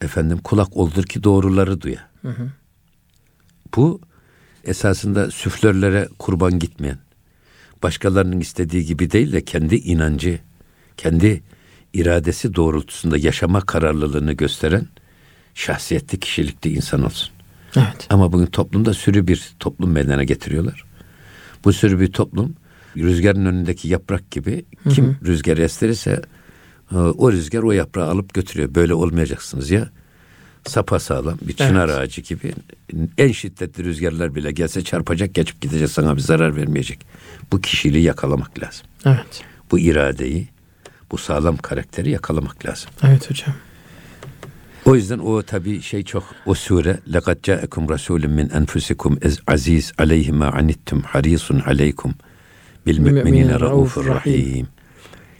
Efendim 0.00 0.38
kulak 0.38 0.76
oldur 0.76 1.04
ki 1.04 1.24
doğruları 1.24 1.80
duya. 1.80 2.08
Bu 3.76 4.00
esasında 4.64 5.30
süflörlere 5.30 6.08
kurban 6.18 6.58
gitmeyen, 6.58 6.98
başkalarının 7.82 8.40
istediği 8.40 8.84
gibi 8.84 9.10
değil 9.10 9.32
de 9.32 9.44
kendi 9.44 9.76
inancı, 9.76 10.38
kendi 10.96 11.42
iradesi 11.92 12.54
doğrultusunda 12.54 13.18
yaşama 13.18 13.60
kararlılığını 13.60 14.32
gösteren 14.32 14.86
şahsiyetli 15.54 16.20
kişilikli 16.20 16.72
insan 16.74 17.04
olsun. 17.04 17.30
Evet. 17.76 18.06
Ama 18.10 18.32
bugün 18.32 18.46
toplumda 18.46 18.94
sürü 18.94 19.26
bir 19.26 19.54
toplum 19.60 19.90
meydana 19.90 20.24
getiriyorlar. 20.24 20.84
Bu 21.64 21.72
sürü 21.72 22.00
bir 22.00 22.12
toplum 22.12 22.54
rüzgarın 22.96 23.46
önündeki 23.46 23.88
yaprak 23.88 24.30
gibi 24.30 24.64
kim 24.90 25.16
rüzgar 25.24 25.58
estirirse 25.58 26.22
e, 26.92 26.96
o 26.96 27.32
rüzgar 27.32 27.62
o 27.62 27.72
yaprağı 27.72 28.08
alıp 28.10 28.34
götürüyor. 28.34 28.74
Böyle 28.74 28.94
olmayacaksınız 28.94 29.70
ya. 29.70 29.88
Sapa 30.66 30.98
sağlam 30.98 31.38
bir 31.42 31.52
çınar 31.52 31.88
Evet. 31.88 31.98
ağacı 31.98 32.20
gibi 32.20 32.52
en 33.18 33.32
şiddetli 33.32 33.84
rüzgarlar 33.84 34.34
bile 34.34 34.52
gelse 34.52 34.84
çarpacak 34.84 35.34
geçip 35.34 35.60
gidecek 35.60 35.90
sana 35.90 36.16
bir 36.16 36.20
zarar 36.20 36.56
vermeyecek. 36.56 36.98
Bu 37.52 37.60
kişiliği 37.60 38.04
yakalamak 38.04 38.62
lazım. 38.62 38.86
Evet. 39.04 39.42
Bu 39.70 39.78
iradeyi, 39.78 40.48
bu 41.10 41.18
sağlam 41.18 41.56
karakteri 41.56 42.10
yakalamak 42.10 42.66
lazım. 42.66 42.90
Evet 43.02 43.30
hocam. 43.30 43.54
O 44.85 44.95
yüzden 44.95 45.19
o 45.19 45.43
tabii 45.43 45.81
şey 45.81 46.03
çok 46.03 46.23
o 46.45 46.53
sure 46.53 46.99
لَقَدْ 47.07 47.35
جَاءَكُمْ 47.41 47.87
رَسُولٌ 47.95 48.21
مِنْ 48.25 48.47
أَنْفُسِكُمْ 48.49 49.19
اَزْ 49.27 49.35
عَز۪يزٌ 49.43 49.93
عَلَيْهِ 49.95 50.31
مَا 50.31 50.47
عَنِتْتُمْ 50.57 51.01
حَر۪يسٌ 51.01 51.61
عَلَيْكُمْ 51.61 52.11
بِالْمُؤْمِنِينَ 52.87 53.23
Müminine 53.23 53.51
رَؤُوفٌ 53.55 53.59
raufur 53.61 54.05
rahim. 54.07 54.67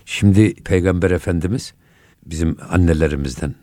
Şimdi 0.05 0.53
Peygamber 0.55 1.11
Efendimiz 1.11 1.73
bizim 2.25 2.57
annelerimizden 2.69 3.55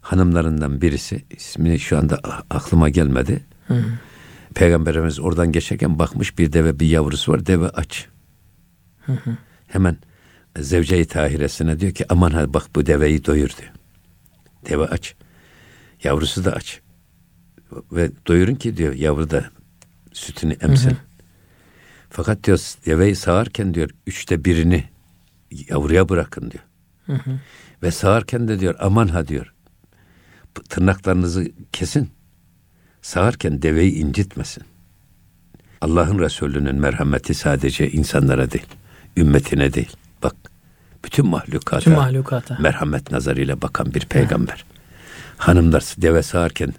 hanımlarından 0.00 0.80
birisi 0.80 1.24
ismini 1.30 1.78
şu 1.78 1.98
anda 1.98 2.16
a- 2.24 2.42
aklıma 2.50 2.88
gelmedi. 2.88 3.44
Peygamberimiz 4.54 5.20
oradan 5.20 5.52
geçerken 5.52 5.98
bakmış 5.98 6.38
bir 6.38 6.52
deve 6.52 6.80
bir 6.80 6.86
yavrusu 6.86 7.32
var 7.32 7.46
deve 7.46 7.68
aç. 7.68 8.06
Hemen 9.66 9.96
zevce-i 10.58 11.04
tahiresine 11.04 11.80
diyor 11.80 11.92
ki 11.92 12.04
aman 12.08 12.30
ha 12.30 12.54
bak 12.54 12.64
bu 12.76 12.86
deveyi 12.86 13.24
doyur 13.24 13.50
diyor. 13.60 13.70
Deve 14.69 14.85
aç. 14.85 15.15
Yavrusu 16.03 16.45
da 16.45 16.53
aç. 16.53 16.81
Ve 17.91 18.11
doyurun 18.27 18.55
ki 18.55 18.77
diyor 18.77 18.93
yavru 18.93 19.29
da 19.29 19.45
sütünü 20.13 20.53
emsin. 20.61 20.97
Fakat 22.09 22.43
diyor 22.43 22.57
deveyi 22.85 23.15
sağarken 23.15 23.73
diyor 23.73 23.89
üçte 24.07 24.45
birini 24.45 24.83
yavruya 25.69 26.09
bırakın 26.09 26.51
diyor. 26.51 26.63
Ve 27.83 27.91
sağarken 27.91 28.47
de 28.47 28.59
diyor 28.59 28.75
aman 28.79 29.07
ha 29.07 29.27
diyor 29.27 29.53
tırnaklarınızı 30.69 31.51
kesin. 31.73 32.09
Sağarken 33.01 33.61
deveyi 33.61 33.93
incitmesin. 33.93 34.63
Allah'ın 35.81 36.19
Resulü'nün 36.19 36.75
merhameti 36.75 37.33
sadece 37.33 37.91
insanlara 37.91 38.51
değil, 38.51 38.67
ümmetine 39.17 39.73
değil. 39.73 39.95
Bak, 40.23 40.35
bütün 41.05 41.27
mahlukata 41.27 41.79
Tüm 41.79 41.93
mahlukata. 41.93 42.57
merhamet 42.59 43.11
nazarıyla 43.11 43.61
bakan 43.61 43.93
bir 43.93 44.05
peygamber. 44.05 44.65
Hanımlar 45.37 45.83
deve 45.97 46.23
sağarken 46.23 46.73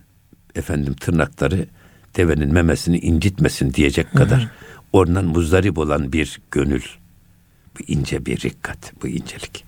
efendim 0.54 0.94
tırnakları 0.94 1.66
devenin 2.16 2.52
memesini 2.52 2.98
incitmesin 2.98 3.74
diyecek 3.74 4.12
kadar 4.12 4.48
oradan 4.92 5.24
muzdarip 5.24 5.78
olan 5.78 6.12
bir 6.12 6.40
gönül. 6.50 6.82
Bu 7.78 7.82
ince 7.86 8.26
bir 8.26 8.40
rikkat, 8.40 8.92
bu 9.02 9.08
incelik. 9.08 9.64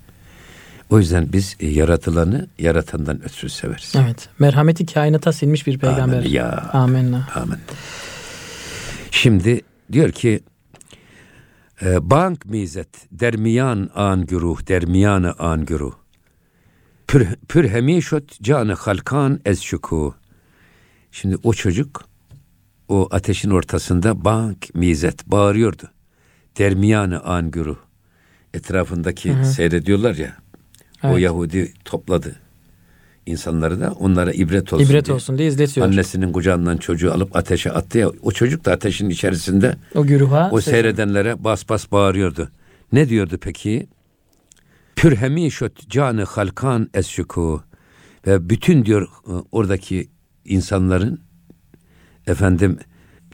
O 0.91 0.99
yüzden 0.99 1.33
biz 1.33 1.57
e, 1.61 1.67
yaratılanı 1.67 2.47
yaratandan 2.59 3.23
ötürü 3.25 3.51
severiz. 3.51 3.93
Evet. 4.05 4.29
Merhameti 4.39 4.87
kainata 4.87 5.33
silmiş 5.33 5.67
bir 5.67 5.79
peygamber. 5.79 6.19
Amin 6.19 6.31
ya. 6.31 6.71
Amenna. 6.73 7.29
Amin. 7.35 7.59
Şimdi 9.11 9.61
diyor 9.93 10.13
ki 10.13 10.41
bank 11.83 12.47
mizet 12.47 12.89
dermiyan 13.13 13.91
an 13.95 14.27
güruh 14.27 14.69
dermiyanı 14.69 15.33
an 15.39 15.65
güruh. 15.65 15.95
Pür, 17.09 17.29
pür 17.49 17.69
hemişot 17.69 18.41
canı 18.43 18.75
halkan 18.75 19.41
ez 19.45 19.61
şuku 19.61 20.15
şimdi 21.11 21.37
o 21.43 21.53
çocuk 21.53 22.05
o 22.89 23.09
ateşin 23.11 23.51
ortasında 23.51 24.25
bank 24.25 24.75
mizet 24.75 25.27
bağırıyordu. 25.27 25.91
Dermiyanı 26.59 27.21
an 27.25 27.51
güruh. 27.51 27.79
Etrafındaki 28.55 29.35
seyrediyorlar 29.45 30.15
ya 30.15 30.37
o 31.03 31.09
Evet. 31.09 31.21
Yahudi 31.21 31.75
topladı 31.85 32.37
insanları 33.27 33.81
da 33.81 33.93
onlara 33.93 34.33
ibret 34.33 34.73
olsun 34.73 34.87
İbret 34.87 35.07
diye. 35.07 35.15
olsun 35.15 35.39
diye 35.39 35.49
izletiyor. 35.49 35.87
Annesinin 35.87 36.33
kucağından 36.33 36.77
çocuğu 36.77 37.13
alıp 37.13 37.37
ateşe 37.37 37.73
attı 37.73 37.99
ya. 37.99 38.09
O 38.23 38.33
çocuk 38.33 38.65
da 38.65 38.73
ateşin 38.73 39.11
içerisinde 39.11 39.77
O 39.95 40.07
güruha. 40.07 40.49
o 40.53 40.61
ses- 40.61 40.71
seyredenlere 40.71 41.45
bas 41.45 41.69
bas 41.69 41.93
bağırıyordu. 41.93 42.49
Ne 42.93 43.09
diyordu 43.09 43.39
peki? 43.41 43.87
Pür 44.97 45.17
hemişot 45.17 45.89
canı 45.91 46.25
halkan 46.25 46.91
esşuku 46.95 47.63
ve 48.27 48.51
bütün 48.51 48.85
diyor 48.85 49.03
e, 49.03 49.33
oradaki 49.53 50.09
insanların 50.45 51.21
efendim 52.27 52.79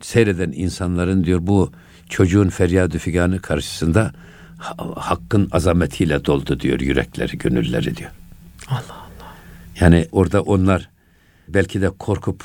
seyreden 0.02 0.52
insanların 0.52 1.24
diyor 1.24 1.38
bu 1.42 1.72
çocuğun 2.08 2.48
feryadı 2.48 2.98
figanı 2.98 3.40
karşısında 3.40 4.12
ha- 4.58 4.76
hakkın 4.96 5.48
azametiyle 5.52 6.24
doldu 6.24 6.60
diyor 6.60 6.80
yürekleri, 6.80 7.38
gönülleri 7.38 7.96
diyor. 7.96 8.10
Allah. 8.68 9.05
Yani 9.80 10.06
orada 10.12 10.42
onlar 10.42 10.88
belki 11.48 11.80
de 11.82 11.90
korkup 11.90 12.44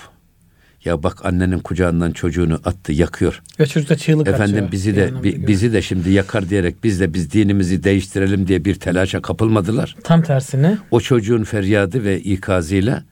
ya 0.86 1.04
bak 1.04 1.26
annenin 1.26 1.60
kucağından 1.60 2.12
çocuğunu 2.12 2.54
attı 2.66 2.92
yakıyor. 2.92 3.42
Ve 3.60 3.66
çocuk 3.68 3.90
da 3.90 3.96
çığlık 3.98 4.28
Efendim 4.28 4.56
atıyor. 4.56 4.72
bizi 4.72 4.96
de 4.96 5.24
bi- 5.24 5.48
bizi 5.48 5.74
de 5.74 5.82
şimdi 5.82 6.12
yakar 6.12 6.50
diyerek 6.50 6.84
biz 6.84 7.00
de 7.00 7.14
biz 7.14 7.32
dinimizi 7.32 7.84
değiştirelim 7.84 8.48
diye 8.48 8.66
bir 8.66 8.76
telaşa 8.76 9.22
kapılmadılar. 9.22 9.96
Tam 10.04 10.22
tersine. 10.22 10.78
O 10.92 11.02
çocuğun 11.02 11.44
feryadı 11.44 12.04
ve 12.04 12.20
ikazıyla 12.22 13.04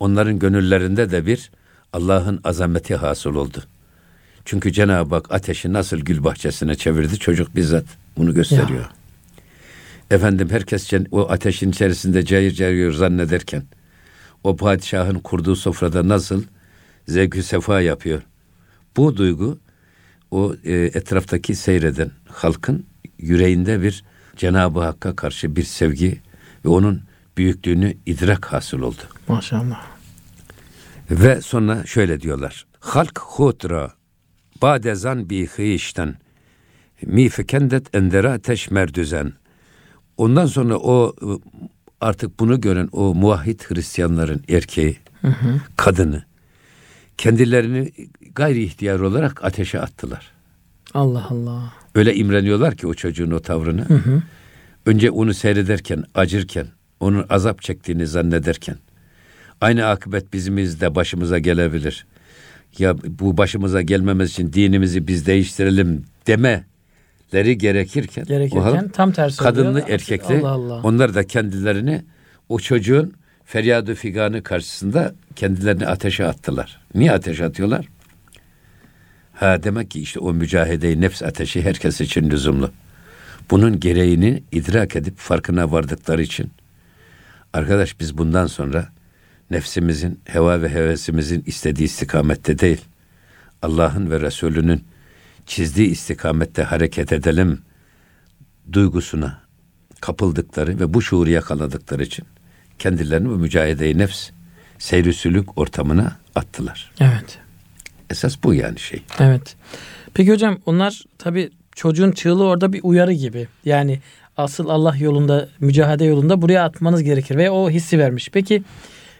onların 0.00 0.38
gönüllerinde 0.38 1.10
de 1.10 1.26
bir 1.26 1.50
Allah'ın 1.92 2.40
azameti 2.44 2.94
hasıl 2.96 3.34
oldu. 3.34 3.62
Çünkü 4.44 4.72
Cenab-ı 4.72 5.14
Hak 5.14 5.32
ateşi 5.34 5.72
nasıl 5.72 5.98
gül 5.98 6.24
bahçesine 6.24 6.74
çevirdi 6.74 7.18
çocuk 7.18 7.56
bizzat 7.56 7.84
bunu 8.16 8.34
gösteriyor. 8.34 8.80
Ya. 8.80 8.88
Efendim 10.10 10.50
herkes 10.50 10.92
o 11.10 11.30
ateşin 11.30 11.70
içerisinde 11.70 12.24
cayır 12.24 12.50
cayır 12.50 12.92
zannederken 12.92 13.62
o 14.44 14.56
padişahın 14.56 15.18
kurduğu 15.18 15.56
sofrada 15.56 16.08
nasıl 16.08 16.44
zevkü 17.08 17.42
sefa 17.42 17.80
yapıyor. 17.80 18.22
Bu 18.96 19.16
duygu 19.16 19.58
o 20.30 20.54
e, 20.64 20.72
etraftaki 20.72 21.54
seyreden 21.54 22.10
halkın 22.28 22.86
yüreğinde 23.18 23.82
bir 23.82 24.04
Cenab-ı 24.36 24.80
Hakk'a 24.80 25.16
karşı 25.16 25.56
bir 25.56 25.62
sevgi 25.62 26.20
ve 26.64 26.68
onun 26.68 27.02
büyüklüğünü 27.36 27.96
idrak 28.06 28.52
hasıl 28.52 28.80
oldu. 28.80 29.02
Maşallah. 29.28 29.86
Ve 31.10 31.40
sonra 31.40 31.86
şöyle 31.86 32.20
diyorlar. 32.20 32.66
Halk 32.80 33.18
hutra 33.18 33.92
badezan 34.62 35.30
bi 35.30 35.46
hıyişten 35.46 36.14
mi 37.02 37.28
fekendet 37.28 37.94
endera 37.94 38.38
teşmer 38.38 38.94
düzen. 38.94 39.32
Ondan 40.16 40.46
sonra 40.46 40.78
o 40.78 41.14
artık 42.00 42.40
bunu 42.40 42.60
gören 42.60 42.88
o 42.92 43.14
muahhid 43.14 43.60
Hristiyanların 43.60 44.42
erkeği, 44.48 44.96
hı 45.20 45.28
hı. 45.28 45.60
kadını 45.76 46.22
kendilerini 47.18 47.92
gayri 48.34 48.62
ihtiyar 48.62 49.00
olarak 49.00 49.44
ateşe 49.44 49.80
attılar. 49.80 50.30
Allah 50.94 51.26
Allah. 51.30 51.72
Öyle 51.94 52.14
imreniyorlar 52.14 52.76
ki 52.76 52.86
o 52.86 52.94
çocuğun 52.94 53.30
o 53.30 53.40
tavrını. 53.40 53.84
Hı 53.84 53.94
hı. 53.94 54.22
Önce 54.86 55.10
onu 55.10 55.34
seyrederken, 55.34 56.04
acırken, 56.14 56.66
onun 57.00 57.26
azap 57.30 57.62
çektiğini 57.62 58.06
zannederken 58.06 58.76
aynı 59.60 59.86
akıbet 59.86 60.32
bizimizde 60.32 60.94
başımıza 60.94 61.38
gelebilir. 61.38 62.06
Ya 62.78 62.96
bu 63.04 63.36
başımıza 63.36 63.82
gelmemiz 63.82 64.30
için 64.30 64.52
dinimizi 64.52 65.06
biz 65.06 65.26
değiştirelim 65.26 66.04
demeleri 67.34 67.58
gerekirken, 67.58 68.24
gerekirken 68.24 68.88
tam 68.88 69.12
tersi 69.12 69.38
kadınlı 69.38 69.70
oluyor. 69.70 69.88
erkekli 69.88 70.38
Allah 70.38 70.48
Allah. 70.48 70.80
onlar 70.82 71.14
da 71.14 71.26
kendilerini 71.26 72.02
o 72.48 72.58
çocuğun 72.58 73.12
feryadı 73.44 73.94
figanı 73.94 74.42
karşısında 74.42 75.14
kendilerini 75.36 75.86
ateşe 75.86 76.26
attılar. 76.26 76.80
Niye 76.94 77.12
ateşe 77.12 77.44
atıyorlar? 77.44 77.86
Ha 79.32 79.62
demek 79.62 79.90
ki 79.90 80.00
işte 80.00 80.20
o 80.20 80.32
mücahede 80.32 81.00
nefs 81.00 81.22
ateşi 81.22 81.62
herkes 81.62 82.00
için 82.00 82.30
lüzumlu. 82.30 82.70
Bunun 83.50 83.80
gereğini 83.80 84.42
idrak 84.52 84.96
edip 84.96 85.18
farkına 85.18 85.72
vardıkları 85.72 86.22
için 86.22 86.50
arkadaş 87.52 88.00
biz 88.00 88.18
bundan 88.18 88.46
sonra 88.46 88.88
nefsimizin, 89.50 90.20
heva 90.24 90.62
ve 90.62 90.68
hevesimizin 90.68 91.42
istediği 91.46 91.84
istikamette 91.84 92.58
değil, 92.58 92.80
Allah'ın 93.62 94.10
ve 94.10 94.20
Resulünün 94.20 94.84
çizdiği 95.46 95.88
istikamette 95.88 96.62
hareket 96.62 97.12
edelim 97.12 97.62
duygusuna 98.72 99.40
kapıldıkları 100.00 100.80
ve 100.80 100.94
bu 100.94 101.02
şuuru 101.02 101.30
yakaladıkları 101.30 102.02
için 102.02 102.24
kendilerini 102.78 103.28
bu 103.28 103.36
mücahede 103.36 103.98
nefs 103.98 104.30
seyrisülük 104.78 105.58
ortamına 105.58 106.16
attılar. 106.34 106.90
Evet. 107.00 107.38
Esas 108.10 108.36
bu 108.42 108.54
yani 108.54 108.78
şey. 108.78 109.02
Evet. 109.20 109.56
Peki 110.14 110.32
hocam 110.32 110.58
onlar 110.66 111.04
tabi 111.18 111.50
çocuğun 111.74 112.12
çığlığı 112.12 112.44
orada 112.44 112.72
bir 112.72 112.80
uyarı 112.82 113.12
gibi. 113.12 113.48
Yani 113.64 114.00
asıl 114.36 114.68
Allah 114.68 114.96
yolunda, 114.96 115.48
mücadele 115.60 116.08
yolunda 116.08 116.42
buraya 116.42 116.64
atmanız 116.64 117.02
gerekir 117.02 117.36
ve 117.36 117.50
o 117.50 117.70
hissi 117.70 117.98
vermiş. 117.98 118.28
Peki 118.32 118.62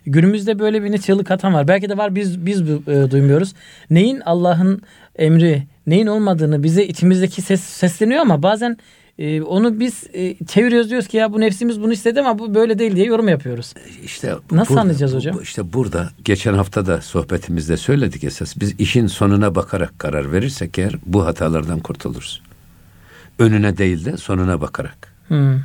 günümüzde 0.06 0.58
böyle 0.58 0.82
bir 0.82 0.98
çığlık 0.98 1.30
atan 1.30 1.54
var. 1.54 1.68
Belki 1.68 1.88
de 1.88 1.96
var 1.96 2.14
biz 2.14 2.46
biz 2.46 2.60
e, 2.60 3.10
duymuyoruz. 3.10 3.54
Neyin 3.90 4.20
Allah'ın 4.20 4.82
emri, 5.16 5.62
neyin 5.86 6.06
olmadığını 6.06 6.62
bize 6.62 6.86
içimizdeki 6.86 7.42
ses 7.42 7.60
sesleniyor 7.60 8.20
ama 8.20 8.42
bazen 8.42 8.76
e, 9.18 9.42
onu 9.42 9.80
biz 9.80 10.04
e, 10.14 10.44
çeviriyoruz 10.44 10.90
diyoruz 10.90 11.08
ki 11.08 11.16
ya 11.16 11.32
bu 11.32 11.40
nefsimiz 11.40 11.80
bunu 11.80 11.92
istedi 11.92 12.20
ama 12.20 12.38
bu 12.38 12.54
böyle 12.54 12.78
değil 12.78 12.96
diye 12.96 13.06
yorum 13.06 13.28
yapıyoruz. 13.28 13.74
İşte 14.04 14.34
nasıl 14.50 14.74
burada, 14.74 14.80
anlayacağız 14.80 15.14
hocam? 15.14 15.36
Bu, 15.36 15.42
işte 15.42 15.72
burada 15.72 16.10
geçen 16.24 16.54
hafta 16.54 16.86
da 16.86 17.00
sohbetimizde 17.00 17.76
söyledik 17.76 18.24
esas. 18.24 18.60
Biz 18.60 18.80
işin 18.80 19.06
sonuna 19.06 19.54
bakarak 19.54 19.98
karar 19.98 20.32
verirsek 20.32 20.78
eğer 20.78 20.94
bu 21.06 21.26
hatalardan 21.26 21.80
kurtuluruz. 21.80 22.42
Önüne 23.38 23.78
değil 23.78 24.04
de 24.04 24.16
sonuna 24.16 24.60
bakarak. 24.60 25.14
Hmm. 25.28 25.60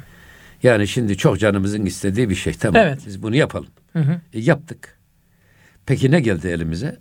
Yani 0.64 0.88
şimdi 0.88 1.18
çok 1.18 1.40
canımızın 1.40 1.86
istediği 1.86 2.30
bir 2.30 2.36
şey 2.36 2.54
tamam. 2.54 2.82
Evet. 2.82 3.00
Biz 3.08 3.24
bunu 3.24 3.36
yapalım. 3.36 3.70
Hı 3.94 4.00
hı. 4.00 4.22
E, 4.34 4.40
yaptık. 4.40 4.98
Peki 5.86 6.12
ne 6.12 6.20
geldi 6.20 6.48
elimize? 6.48 6.98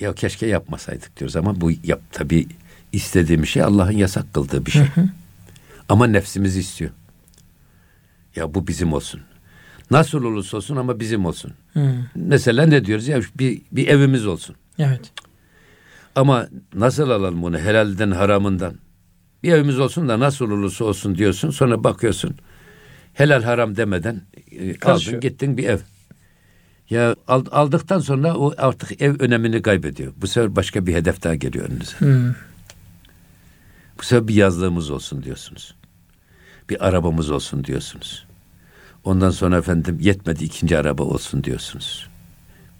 Ya 0.00 0.14
keşke 0.14 0.46
yapmasaydık 0.46 1.16
diyoruz 1.16 1.36
ama 1.36 1.60
bu 1.60 1.70
yap 1.84 2.00
tabi 2.12 2.46
istediğim 2.92 3.46
şey 3.46 3.62
Allah'ın 3.62 3.92
yasak 3.92 4.34
kıldığı 4.34 4.66
bir 4.66 4.70
şey. 4.70 4.82
Hı 4.82 5.00
hı. 5.00 5.08
Ama 5.88 6.06
nefsimiz 6.06 6.56
istiyor. 6.56 6.90
Ya 8.36 8.54
bu 8.54 8.66
bizim 8.66 8.92
olsun. 8.92 9.20
Nasıl 9.90 10.24
olursa 10.24 10.56
olsun 10.56 10.76
ama 10.76 11.00
bizim 11.00 11.26
olsun. 11.26 11.52
Hmm. 11.72 12.04
Mesela 12.14 12.66
ne 12.66 12.84
diyoruz 12.84 13.08
ya 13.08 13.20
bir, 13.38 13.62
bir 13.72 13.88
evimiz 13.88 14.26
olsun. 14.26 14.56
Evet. 14.78 15.12
Ama 16.14 16.48
nasıl 16.74 17.02
alalım 17.10 17.42
bunu 17.42 17.58
helalden 17.58 18.10
haramından? 18.10 18.74
Bir 19.42 19.52
evimiz 19.52 19.78
olsun 19.78 20.08
da 20.08 20.20
nasıl 20.20 20.50
olursa 20.50 20.84
olsun 20.84 21.18
diyorsun. 21.18 21.50
Sonra 21.50 21.84
bakıyorsun 21.84 22.36
helal 23.14 23.42
haram 23.42 23.76
demeden 23.76 24.22
e, 24.50 24.74
kaldın 24.74 25.20
gittin 25.20 25.56
bir 25.56 25.64
ev. 25.64 25.78
Ya 26.90 27.16
aldıktan 27.28 27.98
sonra 27.98 28.36
o 28.36 28.54
artık 28.58 29.02
ev 29.02 29.18
önemini 29.18 29.62
kaybediyor. 29.62 30.12
Bu 30.16 30.26
sefer 30.26 30.56
başka 30.56 30.86
bir 30.86 30.94
hedef 30.94 31.22
daha 31.22 31.34
geliyor 31.34 31.68
önünüze. 31.68 31.98
Hmm. 31.98 32.34
Bu 33.98 34.02
sefer 34.02 34.28
bir 34.28 34.34
yazlığımız 34.34 34.90
olsun 34.90 35.22
diyorsunuz. 35.22 35.74
Bir 36.70 36.86
arabamız 36.88 37.30
olsun 37.30 37.64
diyorsunuz. 37.64 38.26
Ondan 39.04 39.30
sonra 39.30 39.56
efendim 39.56 39.98
yetmedi 40.00 40.44
ikinci 40.44 40.78
araba 40.78 41.02
olsun 41.02 41.44
diyorsunuz. 41.44 42.08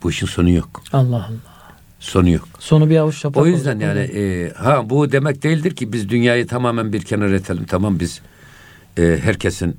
Bu 0.03 0.11
işin 0.11 0.27
sonu 0.27 0.51
yok. 0.51 0.83
Allah 0.93 1.17
Allah. 1.17 1.31
Sonu 2.01 2.31
yok. 2.31 2.49
Sonu 2.59 2.91
bir 2.91 2.97
avuç 2.97 3.17
şapak 3.17 3.43
O 3.43 3.47
yüzden 3.47 3.81
yani 3.81 4.01
e, 4.01 4.53
ha 4.53 4.91
bu 4.91 5.13
demek 5.13 5.43
değildir 5.43 5.77
ki 5.77 5.93
biz 5.93 6.09
dünyayı 6.09 6.47
tamamen 6.47 6.93
bir 6.93 7.03
kenara 7.03 7.35
etelim. 7.35 7.65
Tamam 7.65 8.01
biz 8.01 8.21
e, 8.99 9.19
herkesin 9.23 9.77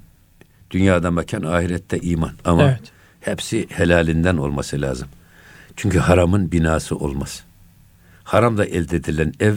dünyada 0.72 1.12
mekan 1.12 1.42
ahirette 1.42 2.00
iman 2.00 2.32
ama 2.46 2.64
evet. 2.64 2.97
Hepsi 3.28 3.68
helalinden 3.70 4.38
olması 4.38 4.82
lazım. 4.82 5.08
Çünkü 5.76 6.00
haramın 6.00 6.52
binası 6.52 6.96
olmaz. 6.96 7.44
Haram 8.24 8.58
da 8.58 8.66
elde 8.66 8.96
edilen 8.96 9.34
ev 9.40 9.56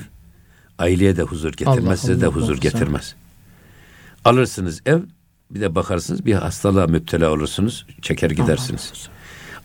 Aileye 0.81 1.17
de 1.17 1.23
huzur 1.23 1.53
getirmez, 1.53 1.87
Allah, 1.87 1.97
size 1.97 2.21
de 2.21 2.27
huzur 2.27 2.53
Allah, 2.53 2.61
getirmez. 2.61 3.05
Sen. 3.05 4.31
Alırsınız 4.31 4.81
ev, 4.87 5.01
bir 5.51 5.61
de 5.61 5.75
bakarsınız 5.75 6.27
bir 6.27 6.35
hastalığa 6.35 6.87
müptela 6.87 7.31
olursunuz, 7.31 7.87
çeker 8.03 8.31
gidersiniz. 8.31 8.93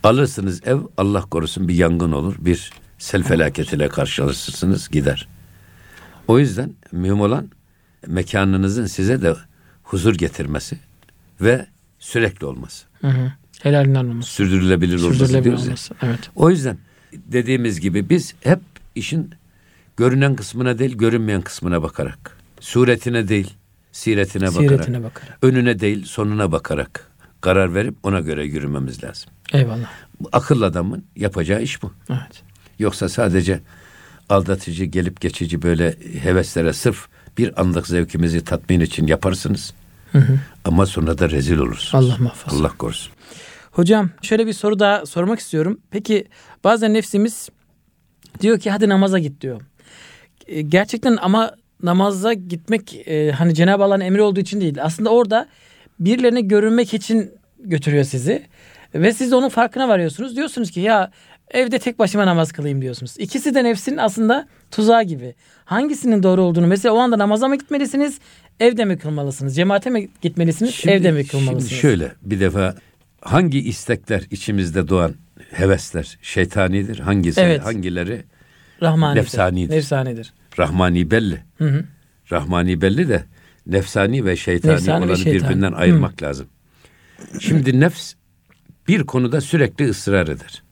Allah, 0.04 0.10
Alırsınız 0.10 0.68
ev, 0.68 0.78
Allah 0.98 1.22
korusun 1.22 1.68
bir 1.68 1.76
yangın 1.76 2.12
olur, 2.12 2.36
bir 2.40 2.72
sel 2.98 3.24
felaketiyle 3.24 3.90
karşılaşırsınız, 3.90 4.90
gider. 4.90 5.28
O 6.28 6.40
yüzden 6.40 6.74
mühim 6.92 7.22
olan 7.22 7.50
mekanınızın 8.08 8.86
size 8.86 9.22
de 9.22 9.36
huzur 9.84 10.16
getirmesi 10.16 10.80
ve 11.42 11.66
sürekli 12.00 12.46
olması. 12.46 12.86
Hı 13.02 13.08
hı. 13.08 13.32
Helalinden 13.66 14.06
olması. 14.06 14.30
Sürdürülebilir, 14.30 14.98
Sürdürülebilir 14.98 15.52
olması 15.52 15.66
olması. 15.68 15.94
Ya. 15.94 16.10
Evet. 16.10 16.30
O 16.36 16.50
yüzden 16.50 16.78
dediğimiz 17.14 17.80
gibi 17.80 18.10
biz 18.10 18.36
hep 18.44 18.60
işin 18.96 19.36
Görünen 19.98 20.36
kısmına 20.36 20.80
değil, 20.80 20.98
görünmeyen 20.98 21.42
kısmına 21.42 21.84
bakarak. 21.84 22.38
Suretine 22.60 23.28
değil, 23.28 23.54
siretine, 23.92 24.52
siretine 24.52 24.78
bakarak. 24.78 25.04
bakarak. 25.04 25.38
Önüne 25.42 25.80
değil, 25.80 26.06
sonuna 26.06 26.52
bakarak 26.52 27.12
karar 27.42 27.74
verip 27.76 27.96
ona 28.04 28.20
göre 28.20 28.46
yürümemiz 28.46 29.04
lazım. 29.04 29.30
Eyvallah. 29.54 29.92
Akıl 30.32 30.62
adamın 30.62 31.06
yapacağı 31.16 31.62
iş 31.62 31.84
bu. 31.84 31.92
Evet. 32.10 32.44
Yoksa 32.80 33.10
sadece 33.10 33.60
aldatıcı, 34.30 34.86
gelip 34.86 35.22
geçici 35.22 35.62
böyle 35.62 35.96
heveslere 36.24 36.74
sırf 36.74 37.08
bir 37.38 37.62
anlık 37.62 37.88
zevkimizi 37.88 38.44
tatmin 38.44 38.80
için 38.80 39.08
yaparsınız. 39.08 39.74
Hı 40.12 40.18
hı. 40.18 40.40
Ama 40.66 40.86
sonra 40.86 41.18
da 41.18 41.30
rezil 41.30 41.58
olursunuz. 41.58 42.06
Allah 42.06 42.18
muhafaza. 42.20 42.58
Allah 42.58 42.70
korusun. 42.70 43.14
Hocam 43.76 44.10
şöyle 44.22 44.48
bir 44.48 44.54
soru 44.54 44.80
daha 44.80 45.06
sormak 45.06 45.40
istiyorum. 45.40 45.80
Peki 45.92 46.26
bazen 46.64 46.94
nefsimiz 46.94 47.50
diyor 48.42 48.60
ki 48.60 48.72
hadi 48.72 48.90
namaza 48.90 49.20
git 49.20 49.42
diyor. 49.42 49.62
E, 50.48 50.62
gerçekten 50.62 51.18
ama 51.22 51.56
namaza 51.84 52.34
gitmek 52.34 53.08
e, 53.08 53.32
hani 53.32 53.54
Cenab-ı 53.54 53.84
Allah'ın 53.84 54.02
emri 54.02 54.22
olduğu 54.22 54.40
için 54.40 54.62
değil. 54.62 54.78
Aslında 54.82 55.10
orada 55.10 55.48
birilerine 56.00 56.42
görünmek 56.42 56.94
için 56.94 57.32
götürüyor 57.60 58.04
sizi. 58.04 58.44
Ve 58.94 59.14
siz 59.14 59.32
de 59.32 59.36
onun 59.36 59.50
farkına 59.50 59.88
varıyorsunuz. 59.88 60.36
Diyorsunuz 60.36 60.72
ki 60.72 60.80
ya 60.80 61.12
evde 61.52 61.80
tek 61.80 62.00
başıma 62.00 62.26
namaz 62.26 62.52
kılayım 62.52 62.82
diyorsunuz. 62.82 63.16
İkisi 63.18 63.56
de 63.56 63.64
nefsin 63.64 63.98
aslında 63.98 64.48
tuzağı 64.72 65.04
gibi. 65.04 65.36
Hangisinin 65.66 66.24
doğru 66.24 66.42
olduğunu 66.42 66.68
mesela 66.68 66.94
o 66.96 66.98
anda 66.98 67.18
namaza 67.18 67.48
mı 67.48 67.56
gitmelisiniz? 67.56 68.20
Evde 68.60 68.86
mi 68.86 68.98
kılmalısınız? 68.98 69.56
Cemaate 69.56 69.90
mi 69.90 70.10
gitmelisiniz? 70.22 70.76
Şimdi, 70.76 70.96
evde 70.96 71.12
mi 71.12 71.28
kılmalısınız? 71.28 71.70
Şimdi 71.70 71.82
şöyle 71.82 72.12
bir 72.22 72.40
defa 72.40 72.76
hangi 73.26 73.60
istekler 73.60 74.24
içimizde 74.32 74.88
doğan 74.88 75.14
hevesler 75.52 76.18
şeytanidir. 76.22 77.00
Hangisi 77.00 77.42
Evet. 77.42 77.66
hangileri 77.66 78.24
Rahmanidir. 78.82 79.22
Nefsanidir. 79.22 79.76
Nefsanidir. 79.76 80.34
rahmani 80.60 81.12
belli. 81.12 81.44
Hı 81.58 81.68
hı. 81.70 81.84
Rahmani 82.32 82.82
belli 82.82 83.10
de 83.10 83.24
nefsani 83.68 84.26
ve 84.26 84.36
şeytani 84.36 84.74
Nefsani 84.74 85.02
ve 85.02 85.06
olanı 85.06 85.18
şeytani. 85.18 85.44
birbirinden 85.44 85.72
ayırmak 85.74 86.24
lazım. 86.24 86.48
Şimdi 87.40 87.80
nefs 87.80 88.14
bir 88.88 89.04
konuda 89.04 89.42
sürekli 89.42 89.90
ısrar 89.90 90.28
eder. 90.28 90.64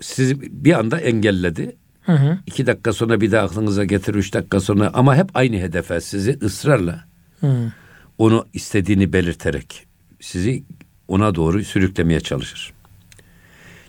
Sizi 0.00 0.40
bir 0.64 0.78
anda 0.78 1.00
engelledi. 1.00 1.76
Hı 2.02 2.12
hı. 2.12 2.38
iki 2.46 2.66
dakika 2.66 2.92
sonra 2.92 3.20
bir 3.20 3.32
daha 3.32 3.42
aklınıza 3.44 3.84
getir, 3.84 4.14
üç 4.14 4.34
dakika 4.34 4.60
sonra 4.60 4.90
ama 4.94 5.16
hep 5.16 5.30
aynı 5.34 5.56
hedefe 5.56 6.00
sizi 6.00 6.38
ısrarla 6.42 7.04
Hı. 7.40 7.72
onu 8.18 8.46
istediğini 8.52 9.12
belirterek 9.12 9.86
sizi 10.20 10.64
ona 11.10 11.34
doğru 11.34 11.64
sürüklemeye 11.64 12.20
çalışır. 12.20 12.72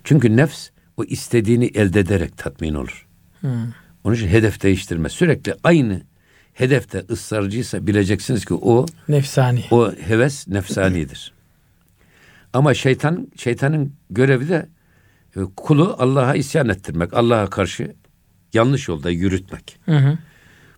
Çünkü 0.04 0.38
nefs 0.38 0.70
o 0.98 1.04
istediğini 1.04 1.66
elde 1.66 2.00
ederek 2.00 2.38
tatmin 2.38 2.74
olur. 2.74 3.08
Hı. 3.42 3.48
Onun 4.04 4.16
için 4.16 4.28
hedef 4.28 4.64
değiştirme. 4.64 5.10
Sürekli 5.10 5.56
aynı 5.64 6.02
hedefte 6.54 7.04
ısrarcıysa 7.10 7.88
bileceksiniz 7.88 8.46
ki 8.46 8.54
o 8.54 8.86
Nefsani. 9.10 9.66
o 9.72 9.92
heves 9.92 10.48
nefsanidir. 10.48 11.34
Ama 12.54 12.74
şeytan 12.74 13.28
şeytanın 13.38 13.94
görevi 14.10 14.50
de 14.50 14.70
e, 15.36 15.40
kulu 15.58 15.96
Allah'a 16.00 16.36
isyan 16.36 16.70
ettirmek, 16.70 17.14
Allah'a 17.14 17.50
karşı 17.50 17.96
yanlış 18.54 18.88
yolda 18.88 19.10
yürütmek. 19.10 19.80
Hı 19.86 19.98
hı. 19.98 20.18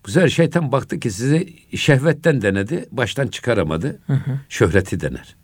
Bu 0.05 0.11
sefer 0.11 0.27
şeytan 0.27 0.71
baktı 0.71 0.99
ki 0.99 1.11
sizi 1.11 1.53
şehvetten 1.77 2.41
denedi, 2.41 2.85
baştan 2.91 3.27
çıkaramadı. 3.27 3.99
Hı 4.07 4.13
hı. 4.13 4.39
Şöhreti 4.49 4.99
dener. 4.99 5.35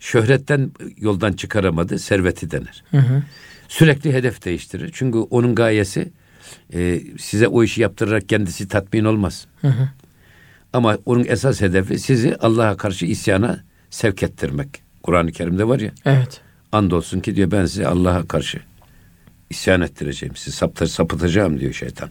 Şöhretten 0.00 0.70
yoldan 0.98 1.32
çıkaramadı, 1.32 1.98
serveti 1.98 2.50
dener. 2.50 2.84
Hı 2.90 2.98
hı. 2.98 3.22
Sürekli 3.68 4.12
hedef 4.12 4.44
değiştirir. 4.44 4.90
Çünkü 4.94 5.18
onun 5.18 5.54
gayesi 5.54 6.12
e, 6.74 7.00
size 7.18 7.48
o 7.48 7.62
işi 7.62 7.82
yaptırarak 7.82 8.28
kendisi 8.28 8.68
tatmin 8.68 9.04
olmaz. 9.04 9.46
Hı 9.60 9.68
hı. 9.68 9.88
Ama 10.72 10.98
onun 11.06 11.24
esas 11.24 11.60
hedefi 11.60 11.98
sizi 11.98 12.36
Allah'a 12.36 12.76
karşı 12.76 13.06
isyana 13.06 13.64
sevk 13.90 14.22
ettirmek. 14.22 14.68
Kur'an-ı 15.02 15.32
Kerim'de 15.32 15.68
var 15.68 15.80
ya. 15.80 15.90
Evet. 16.04 16.40
Andolsun 16.72 17.20
ki 17.20 17.36
diyor 17.36 17.50
ben 17.50 17.66
sizi 17.66 17.86
Allah'a 17.86 18.26
karşı 18.26 18.60
isyan 19.50 19.80
ettireceğim. 19.80 20.36
Sizi 20.36 20.56
saptır, 20.56 20.86
sapıtacağım 20.86 21.60
diyor 21.60 21.72
şeytan. 21.72 22.10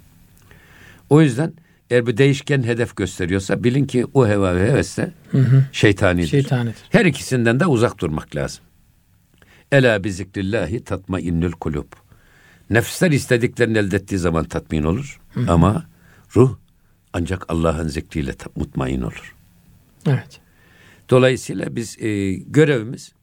O 1.09 1.21
yüzden 1.21 1.53
eğer 1.89 2.07
bir 2.07 2.17
değişken 2.17 2.63
hedef 2.63 2.95
gösteriyorsa 2.95 3.63
bilin 3.63 3.85
ki 3.85 4.05
o 4.13 4.27
heva 4.27 4.55
ve 4.55 4.71
heves 4.71 4.97
de 4.97 5.11
Hı 5.31 5.37
hı. 5.37 5.63
şeytanidir. 5.71 6.27
Şeytanidir. 6.27 6.75
Her 6.89 7.05
ikisinden 7.05 7.59
de 7.59 7.65
uzak 7.65 7.99
durmak 7.99 8.35
lazım. 8.35 8.63
Ela 9.71 10.03
bi 10.03 10.11
zikrillahi 10.11 10.83
tatma 10.83 11.19
innül 11.19 11.51
kulub. 11.51 11.87
Nefisler 12.69 13.11
istediklerini 13.11 13.77
elde 13.77 13.95
ettiği 13.95 14.17
zaman 14.17 14.45
tatmin 14.45 14.83
olur. 14.83 15.21
Ama 15.47 15.85
ruh 16.35 16.57
ancak 17.13 17.45
Allah'ın 17.47 17.87
zikriyle 17.87 18.35
mutmain 18.55 19.01
olur. 19.01 19.35
Evet. 20.07 20.39
Dolayısıyla 21.09 21.75
biz 21.75 22.01
e, 22.01 22.33
görevimiz 22.33 23.13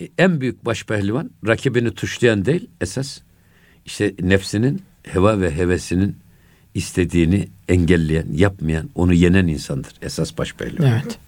e, 0.00 0.08
en 0.18 0.40
büyük 0.40 0.64
başpehlivan 0.64 1.30
rakibini 1.46 1.94
tuşlayan 1.94 2.44
değil 2.44 2.70
esas 2.80 3.20
işte 3.86 4.14
nefsinin 4.20 4.82
heva 5.02 5.40
ve 5.40 5.56
hevesinin 5.56 6.16
istediğini 6.76 7.48
engelleyen, 7.68 8.26
yapmayan, 8.32 8.90
onu 8.94 9.14
yenen 9.14 9.46
insandır 9.46 9.92
esas 10.02 10.38
başpehlivan. 10.38 10.86
Evet. 10.86 11.18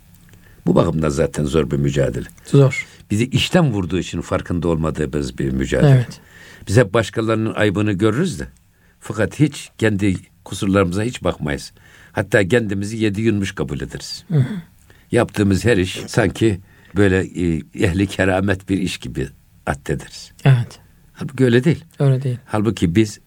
Bu 0.67 0.75
bakımdan 0.75 1.09
zaten 1.09 1.45
zor 1.45 1.71
bir 1.71 1.77
mücadele. 1.77 2.27
Zor. 2.45 2.87
Bizi 3.11 3.27
işten 3.27 3.73
vurduğu 3.73 3.99
için 3.99 4.21
farkında 4.21 4.69
olmadığımız 4.69 5.39
bir 5.39 5.51
mücadele. 5.51 5.91
Evet. 5.91 6.21
Biz 6.69 6.77
hep 6.77 6.95
başkalarının 6.95 7.55
aybını 7.55 7.93
görürüz 7.93 8.41
de 8.41 8.49
fakat 9.01 9.41
hiç 9.41 9.71
kendi 9.79 10.17
kusurlarımıza 10.45 11.03
hiç 11.03 11.25
bakmayız. 11.25 11.73
Hatta 12.13 12.49
kendimizi 12.49 12.97
yedi 12.97 13.21
yunmuş 13.21 13.55
kabul 13.55 13.81
ederiz. 13.81 14.25
Yaptığımız 15.13 15.65
her 15.65 15.77
iş 15.77 16.01
sanki 16.07 16.61
böyle 16.97 17.19
e, 17.19 17.63
ehli 17.75 18.07
keramet 18.07 18.69
bir 18.69 18.79
iş 18.79 18.99
gibi 18.99 19.29
addederiz. 19.67 20.33
Evet. 20.45 20.81
Halbuki 21.13 21.45
öyle 21.45 21.65
değil. 21.65 21.85
Öyle 21.99 22.23
değil. 22.23 22.39
Halbuki 22.45 22.95
biz 22.95 23.21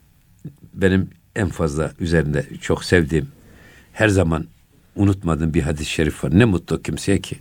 benim 0.73 1.09
en 1.35 1.49
fazla 1.49 1.91
üzerinde 1.99 2.45
çok 2.61 2.83
sevdiğim 2.83 3.27
her 3.93 4.07
zaman 4.07 4.45
unutmadığım 4.95 5.53
bir 5.53 5.61
hadis-i 5.61 5.89
şerif 5.91 6.23
var. 6.23 6.39
Ne 6.39 6.45
mutlu 6.45 6.81
kimseye 6.81 7.21
ki 7.21 7.35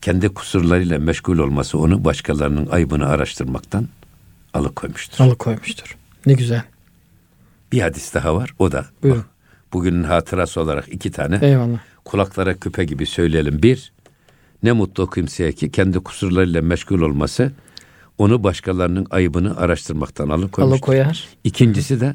kendi 0.00 0.28
kusurlarıyla 0.28 0.98
meşgul 0.98 1.38
olması 1.38 1.78
onu 1.78 2.04
başkalarının 2.04 2.66
aybını 2.66 3.08
araştırmaktan 3.08 3.88
alıkoymuştur. 4.54 5.24
Alıkoymuştur. 5.24 5.96
Ne 6.26 6.32
güzel. 6.32 6.62
Bir 7.72 7.80
hadis 7.80 8.14
daha 8.14 8.34
var. 8.34 8.54
O 8.58 8.72
da 8.72 8.86
Buyurun. 9.02 9.20
bak, 9.20 9.28
bugünün 9.72 10.04
hatırası 10.04 10.60
olarak 10.60 10.88
iki 10.88 11.10
tane 11.10 11.38
Eyvallah. 11.42 11.78
kulaklara 12.04 12.54
küpe 12.54 12.84
gibi 12.84 13.06
söyleyelim. 13.06 13.62
Bir, 13.62 13.92
ne 14.62 14.72
mutlu 14.72 15.10
kimseye 15.10 15.52
ki 15.52 15.70
kendi 15.70 15.98
kusurlarıyla 15.98 16.62
meşgul 16.62 17.00
olması 17.00 17.52
onu 18.18 18.44
başkalarının 18.44 19.06
ayıbını 19.10 19.56
araştırmaktan 19.56 20.28
alıkoymuştur. 20.28 20.62
Alıkoyar. 20.62 21.28
İkincisi 21.44 22.00
de 22.00 22.14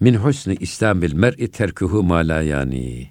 min 0.00 0.14
husni 0.14 0.56
İslamil 0.60 1.12
mer'i 1.12 1.50
terkuhu 1.50 2.02
ma 2.02 2.16
la 2.16 2.42
yani. 2.42 3.10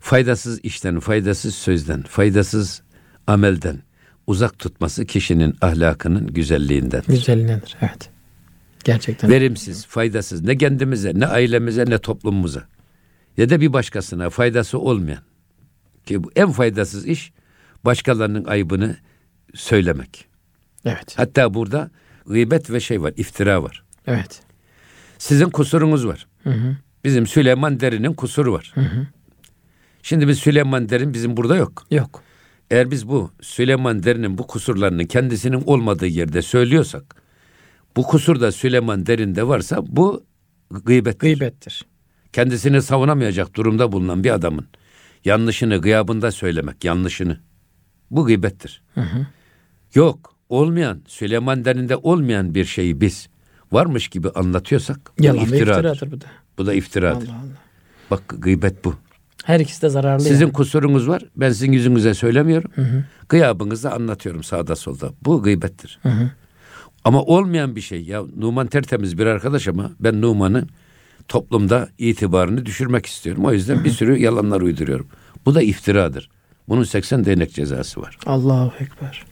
Faydasız 0.00 0.60
işten, 0.64 1.00
faydasız 1.00 1.54
sözden, 1.54 2.02
faydasız 2.02 2.82
amelden 3.26 3.82
uzak 4.26 4.58
tutması 4.58 5.06
kişinin 5.06 5.56
ahlakının 5.60 6.26
güzelliğindendir. 6.26 7.08
Güzelliğindendir. 7.08 7.76
Evet. 7.80 8.10
Gerçekten. 8.84 9.30
Verimsiz, 9.30 9.86
faydasız 9.86 10.42
ne 10.42 10.58
kendimize, 10.58 11.12
ne 11.14 11.26
ailemize, 11.26 11.84
ne 11.84 11.98
toplumumuza 11.98 12.68
ya 13.36 13.50
da 13.50 13.60
bir 13.60 13.72
başkasına 13.72 14.30
faydası 14.30 14.78
olmayan 14.78 15.22
ki 16.06 16.24
bu 16.24 16.32
en 16.36 16.52
faydasız 16.52 17.06
iş 17.06 17.32
başkalarının 17.84 18.44
ayıbını 18.44 18.96
söylemek. 19.54 20.28
Evet. 20.84 21.14
Hatta 21.16 21.54
burada 21.54 21.90
gıybet 22.26 22.70
ve 22.70 22.80
şey 22.80 23.02
var, 23.02 23.12
iftira 23.16 23.62
var. 23.62 23.84
Evet. 24.06 24.47
Sizin 25.18 25.50
kusurunuz 25.50 26.06
var. 26.06 26.26
Hı 26.42 26.50
hı. 26.50 26.76
Bizim 27.04 27.26
Süleyman 27.26 27.80
Derin'in 27.80 28.14
kusuru 28.14 28.52
var. 28.52 28.72
Hı 28.74 28.80
hı. 28.80 29.06
Şimdi 30.02 30.28
biz 30.28 30.38
Süleyman 30.38 30.88
Derin 30.88 31.14
bizim 31.14 31.36
burada 31.36 31.56
yok. 31.56 31.86
Yok. 31.90 32.22
Eğer 32.70 32.90
biz 32.90 33.08
bu 33.08 33.30
Süleyman 33.40 34.02
Derin'in 34.02 34.38
bu 34.38 34.46
kusurlarını 34.46 35.06
kendisinin 35.06 35.62
olmadığı 35.66 36.06
yerde 36.06 36.42
söylüyorsak, 36.42 37.22
bu 37.96 38.02
kusur 38.02 38.40
da 38.40 38.52
Süleyman 38.52 39.06
Derin'de 39.06 39.48
varsa 39.48 39.78
bu 39.86 40.24
gıybet. 40.70 41.20
Gıybettir. 41.20 41.86
Kendisini 42.32 42.82
savunamayacak 42.82 43.56
durumda 43.56 43.92
bulunan 43.92 44.24
bir 44.24 44.30
adamın 44.30 44.66
yanlışını 45.24 45.78
gıyabında 45.78 46.30
söylemek, 46.30 46.84
yanlışını. 46.84 47.40
Bu 48.10 48.24
gıybettir. 48.24 48.82
Hı 48.94 49.00
hı. 49.00 49.26
Yok, 49.94 50.34
olmayan, 50.48 51.02
Süleyman 51.06 51.64
Derin'de 51.64 51.96
olmayan 51.96 52.54
bir 52.54 52.64
şeyi 52.64 53.00
biz 53.00 53.28
varmış 53.72 54.08
gibi 54.08 54.30
anlatıyorsak 54.30 55.10
bu 55.18 55.24
Yalan 55.24 55.38
ve 55.38 55.42
iftiradır. 55.42 55.92
iftiradır 55.94 56.12
bu 56.12 56.20
da. 56.20 56.26
Bu 56.58 56.66
da 56.66 56.74
iftiradır. 56.74 57.28
Allah 57.28 57.34
Allah. 57.34 57.58
Bak 58.10 58.22
gıybet 58.38 58.84
bu. 58.84 58.94
Her 59.44 59.60
ikisi 59.60 59.82
de 59.82 59.88
zararlı. 59.88 60.24
Sizin 60.24 60.44
yani. 60.44 60.52
kusurunuz 60.52 61.08
var. 61.08 61.22
Ben 61.36 61.50
sizin 61.50 61.72
yüzünüze 61.72 62.14
söylemiyorum. 62.14 62.70
Hı 62.74 62.82
hı. 62.82 63.04
Gıyabınızda 63.28 63.92
anlatıyorum 63.94 64.42
sağda 64.44 64.76
solda. 64.76 65.10
Bu 65.24 65.42
gıybettir. 65.42 65.98
Hı 66.02 66.08
hı. 66.08 66.30
Ama 67.04 67.22
olmayan 67.22 67.76
bir 67.76 67.80
şey. 67.80 68.04
Ya 68.04 68.22
Numan 68.36 68.66
tertemiz 68.66 69.18
bir 69.18 69.26
arkadaş 69.26 69.68
ama 69.68 69.90
ben 70.00 70.22
Numan'ın 70.22 70.68
toplumda 71.28 71.88
itibarını 71.98 72.66
düşürmek 72.66 73.06
istiyorum. 73.06 73.44
O 73.44 73.52
yüzden 73.52 73.84
bir 73.84 73.90
sürü 73.90 74.16
yalanlar 74.18 74.60
uyduruyorum. 74.60 75.08
Bu 75.46 75.54
da 75.54 75.62
iftiradır. 75.62 76.30
Bunun 76.68 76.84
80 76.84 77.24
değnek 77.24 77.54
cezası 77.54 78.00
var. 78.00 78.18
Allahu 78.26 78.72
Ekber. 78.80 79.24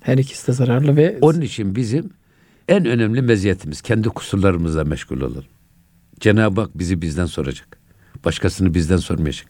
Her 0.00 0.18
ikisi 0.18 0.46
de 0.46 0.52
zararlı 0.52 0.96
ve 0.96 1.18
Onun 1.20 1.40
için 1.40 1.76
bizim 1.76 2.10
en 2.68 2.84
önemli 2.84 3.22
meziyetimiz 3.22 3.82
kendi 3.82 4.08
kusurlarımızla 4.08 4.84
meşgul 4.84 5.20
olalım. 5.20 5.44
Cenab-ı 6.20 6.60
Hak 6.60 6.78
bizi 6.78 7.02
bizden 7.02 7.26
soracak. 7.26 7.78
Başkasını 8.24 8.74
bizden 8.74 8.96
sormayacak. 8.96 9.46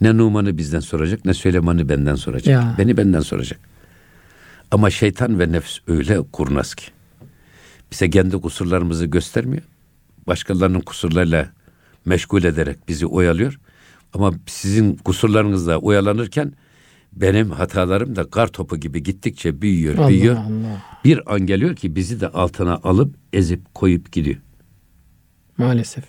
Ne 0.00 0.16
Numan'ı 0.16 0.58
bizden 0.58 0.80
soracak 0.80 1.24
ne 1.24 1.34
Süleyman'ı 1.34 1.88
benden 1.88 2.14
soracak. 2.14 2.46
Ya. 2.46 2.74
Beni 2.78 2.96
benden 2.96 3.20
soracak. 3.20 3.60
Ama 4.70 4.90
şeytan 4.90 5.40
ve 5.40 5.52
nefs 5.52 5.78
öyle 5.86 6.22
kurnaz 6.32 6.74
ki. 6.74 6.84
Bize 7.92 8.10
kendi 8.10 8.40
kusurlarımızı 8.40 9.06
göstermiyor. 9.06 9.62
Başkalarının 10.26 10.80
kusurlarıyla 10.80 11.48
meşgul 12.04 12.44
ederek 12.44 12.88
bizi 12.88 13.06
oyalıyor. 13.06 13.58
Ama 14.12 14.32
sizin 14.46 14.96
kusurlarınızla 14.96 15.78
oyalanırken 15.78 16.52
benim 17.12 17.50
hatalarım 17.50 18.16
da 18.16 18.30
kar 18.30 18.46
topu 18.48 18.76
gibi 18.76 19.02
gittikçe 19.02 19.62
büyüyor, 19.62 19.98
Allah 19.98 20.08
büyüyor. 20.08 20.36
Allah. 20.36 20.82
Bir 21.04 21.34
an 21.34 21.40
geliyor 21.46 21.76
ki 21.76 21.96
bizi 21.96 22.20
de 22.20 22.28
altına 22.28 22.74
alıp 22.74 23.14
ezip 23.32 23.74
koyup 23.74 24.12
gidiyor. 24.12 24.36
Maalesef. 25.58 26.04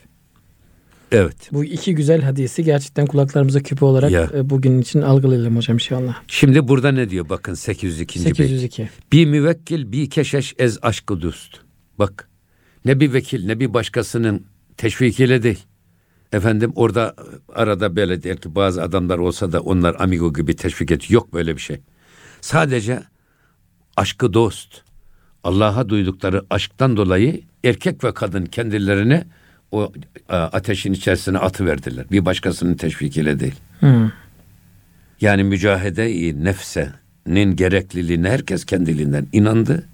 Evet. 1.11 1.49
Bu 1.51 1.63
iki 1.65 1.95
güzel 1.95 2.21
hadisi 2.21 2.63
gerçekten 2.63 3.05
kulaklarımıza 3.05 3.59
küpe 3.63 3.85
olarak 3.85 4.11
Ya. 4.11 4.29
e, 4.35 4.49
bugün 4.49 4.81
için 4.81 5.01
algılayalım 5.01 5.57
hocam 5.57 5.75
inşallah. 5.75 6.15
Şimdi 6.27 6.67
burada 6.67 6.91
ne 6.91 7.09
diyor? 7.09 7.29
Bakın 7.29 7.53
802. 7.53 8.25
beyt. 8.25 8.37
802. 8.37 8.89
Bir 9.11 9.25
müvekkil 9.25 9.91
bir 9.91 10.09
keşeş 10.09 10.55
ez 10.57 10.77
aşkı 10.81 11.21
dost. 11.21 11.57
Bak 11.99 12.29
ne 12.85 12.99
bir 12.99 13.13
vekil 13.13 13.45
ne 13.45 13.59
bir 13.59 13.73
başkasının 13.73 14.45
teşvikiyle 14.77 15.43
değil. 15.43 15.59
Efendim 16.33 16.71
orada 16.75 17.15
arada 17.55 17.95
böyle 17.95 18.23
der 18.23 18.37
ki 18.37 18.55
bazı 18.55 18.83
adamlar 18.83 19.17
olsa 19.17 19.51
da 19.51 19.59
onlar 19.59 19.95
amigo 19.99 20.33
gibi 20.33 20.55
teşvik 20.55 20.91
et. 20.91 21.11
Yok 21.11 21.33
böyle 21.33 21.55
bir 21.55 21.61
şey. 21.61 21.81
Sadece 22.41 23.03
aşkı 23.97 24.33
dost. 24.33 24.81
Allah'a 25.43 25.89
duydukları 25.89 26.45
aşktan 26.49 26.97
dolayı 26.97 27.41
erkek 27.63 28.03
ve 28.03 28.13
kadın 28.13 28.45
kendilerini 28.45 29.23
o 29.71 29.93
ateşin 30.29 30.93
içerisine 30.93 31.37
atıverdiler. 31.37 32.09
Bir 32.11 32.25
başkasının 32.25 32.73
teşvikiyle 32.73 33.39
değil. 33.39 33.55
Hı. 33.79 34.11
Yani 35.21 35.43
mücahede-i 35.43 36.43
nefsenin 36.43 37.55
gerekliliğine 37.55 38.29
herkes 38.29 38.65
kendiliğinden 38.65 39.27
inandı. 39.31 39.85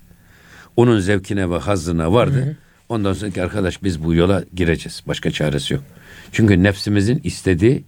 Onun 0.76 1.00
zevkine 1.00 1.50
ve 1.50 1.58
hazzına 1.58 2.14
vardı. 2.14 2.58
Ondan 2.90 3.14
sonra 3.14 3.32
ki 3.32 3.44
arkadaş 3.44 3.84
biz 3.84 4.04
bu 4.04 4.14
yola 4.14 4.44
gireceğiz. 4.54 5.04
Başka 5.08 5.32
çaresi 5.32 5.74
yok. 5.74 5.84
Çünkü 6.32 6.64
nefsimizin 6.64 7.22
istediği 7.24 7.84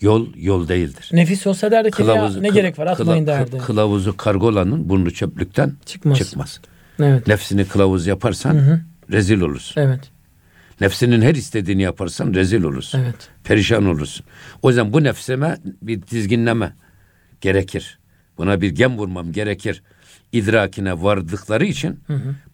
yol 0.00 0.26
yol 0.36 0.68
değildir. 0.68 1.08
Nefis 1.12 1.46
olsa 1.46 1.70
derdi 1.70 1.90
ki 1.90 2.02
ya 2.02 2.28
ne 2.30 2.48
kı- 2.48 2.54
gerek 2.54 2.78
var 2.78 2.86
atmayın 2.86 3.24
kıla- 3.24 3.26
derdi. 3.26 3.56
kı- 3.56 3.58
Kılavuzu 3.66 4.16
kargolanın 4.16 4.88
burnu 4.88 5.10
çöplükten 5.10 5.72
Çıkmaz. 5.86 6.18
çıkmaz. 6.18 6.60
Evet. 7.02 7.26
Nefsini 7.26 7.64
kılavuz 7.68 8.06
yaparsan 8.06 8.80
rezil 9.10 9.40
olursun. 9.40 9.80
Evet. 9.80 10.00
Nefsinin 10.80 11.22
her 11.22 11.34
istediğini 11.34 11.82
yaparsan 11.82 12.34
rezil 12.34 12.62
olursun. 12.62 12.98
Evet. 12.98 13.14
Perişan 13.44 13.86
olursun. 13.86 14.26
O 14.62 14.68
yüzden 14.68 14.92
bu 14.92 15.04
nefsime 15.04 15.58
bir 15.82 16.02
dizginleme 16.02 16.72
gerekir. 17.40 17.98
Buna 18.38 18.60
bir 18.60 18.70
gem 18.70 18.98
vurmam 18.98 19.32
gerekir. 19.32 19.82
İdrakine 20.34 21.02
vardıkları 21.02 21.64
için 21.66 22.00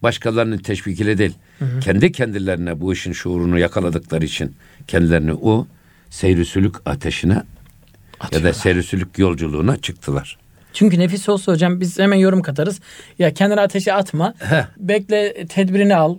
başkalarının 0.03 0.57
teşvikiyle 0.57 1.17
değil. 1.17 1.33
Kendi 1.81 2.11
kendilerine 2.11 2.81
bu 2.81 2.93
işin 2.93 3.11
şuurunu 3.11 3.59
yakaladıkları 3.59 4.25
için 4.25 4.55
kendilerini 4.87 5.33
o 5.33 5.67
seyrisülük 6.09 6.75
ateşine 6.85 7.33
ya 7.33 7.39
da 7.41 8.25
Atıyorlar. 8.25 8.53
seyrisülük 8.53 9.19
yolculuğuna 9.19 9.77
çıktılar. 9.77 10.37
Çünkü 10.73 10.99
nefis 10.99 11.29
olsa 11.29 11.51
hocam 11.51 11.79
biz 11.79 11.99
hemen 11.99 12.17
yorum 12.17 12.41
katarız. 12.41 12.79
Ya 13.19 13.33
kendini 13.33 13.61
ateşe 13.61 13.93
atma. 13.93 14.33
Heh. 14.39 14.65
Bekle 14.77 15.45
tedbirini 15.49 15.95
al. 15.95 16.17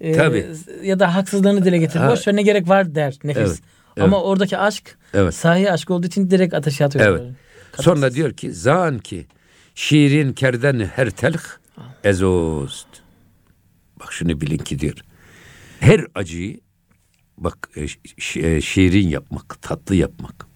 Ee, 0.00 0.12
Tabii. 0.12 0.46
Ya 0.82 0.98
da 1.00 1.14
haksızlığını 1.14 1.64
dile 1.64 1.78
getir. 1.78 1.98
Ha. 2.00 2.10
Boş 2.10 2.28
ver 2.28 2.36
ne 2.36 2.42
gerek 2.42 2.68
var 2.68 2.94
der 2.94 3.14
nefis. 3.24 3.42
Evet, 3.42 3.60
Ama 4.00 4.22
oradaki 4.22 4.58
aşk 4.58 4.96
Evet. 5.14 5.34
sahi 5.34 5.72
aşk 5.72 5.90
olduğu 5.90 6.06
için 6.06 6.30
direkt 6.30 6.54
ateşe 6.54 6.84
atıyor. 6.84 7.06
Evet. 7.06 7.22
Sonra 7.80 8.14
diyor 8.14 8.32
ki 8.32 8.52
zan 8.52 8.98
ki 8.98 9.26
şiirin 9.80 10.32
kerden 10.32 10.80
her 10.80 11.10
telh 11.10 11.42
ezost. 12.04 12.88
Bak 14.00 14.12
şunu 14.12 14.40
bilin 14.40 14.58
ki 14.58 14.78
diyor. 14.78 14.98
Her 15.80 16.06
acıyı 16.14 16.60
bak 17.38 17.70
e, 17.76 17.82
e, 18.36 18.60
şiirin 18.60 19.08
yapmak, 19.08 19.62
tatlı 19.62 19.94
yapmak. 19.94 20.46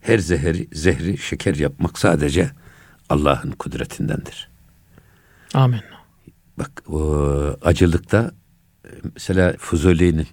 Her 0.00 0.18
zehri, 0.18 0.68
zehri 0.72 1.18
şeker 1.18 1.54
yapmak 1.54 1.98
sadece 1.98 2.50
Allah'ın 3.08 3.50
kudretindendir. 3.50 4.50
Amin. 5.54 5.80
Bak 6.58 6.82
o 6.88 7.00
acılıkta 7.62 8.32
e, 8.84 8.90
mesela 9.14 9.54
Fuzuli'nin 9.58 10.26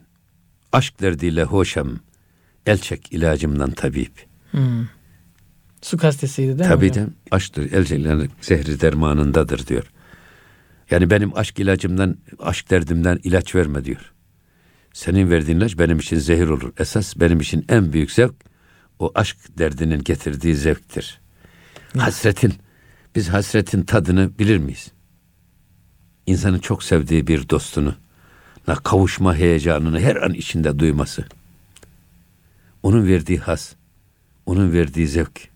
aşk 0.72 1.02
derdiyle 1.02 1.44
hoşam 1.44 2.00
el 2.66 2.78
çek 2.78 3.14
ilacımdan 3.14 3.72
tabip. 3.72 4.26
Hmm. 4.52 4.88
Su 5.86 5.98
kastesiydi 5.98 6.48
değil 6.48 6.70
mi 6.70 6.76
Tabii 6.76 6.94
de 6.94 7.08
aşktır. 7.32 7.72
El 7.72 8.28
zehri 8.42 8.82
dermanındadır 8.82 9.68
diyor. 9.68 9.92
Yani 10.92 11.10
benim 11.10 11.38
aşk 11.38 11.60
ilacımdan, 11.60 12.18
aşk 12.40 12.70
derdimden 12.70 13.20
ilaç 13.24 13.56
verme 13.56 13.86
diyor. 13.86 14.14
Senin 14.94 15.32
verdiğin 15.32 15.58
ilaç 15.58 15.78
benim 15.78 16.00
için 16.00 16.20
zehir 16.20 16.48
olur. 16.48 16.74
Esas 16.80 17.16
benim 17.20 17.40
için 17.40 17.66
en 17.70 17.94
büyük 17.94 18.12
zevk 18.12 18.34
o 19.00 19.12
aşk 19.16 19.38
derdinin 19.58 20.04
getirdiği 20.04 20.56
zevktir. 20.56 21.22
Hasretin, 21.98 22.54
biz 23.16 23.30
hasretin 23.30 23.82
tadını 23.84 24.40
bilir 24.40 24.58
miyiz? 24.58 24.92
İnsanın 26.26 26.60
çok 26.60 26.84
sevdiği 26.84 27.28
bir 27.28 27.50
dostunu, 27.50 27.96
kavuşma 28.84 29.36
heyecanını 29.36 30.00
her 30.00 30.16
an 30.16 30.34
içinde 30.34 30.80
duyması. 30.80 31.26
Onun 32.84 33.08
verdiği 33.08 33.40
has, 33.40 33.74
onun 34.46 34.74
verdiği 34.74 35.08
zevk. 35.08 35.55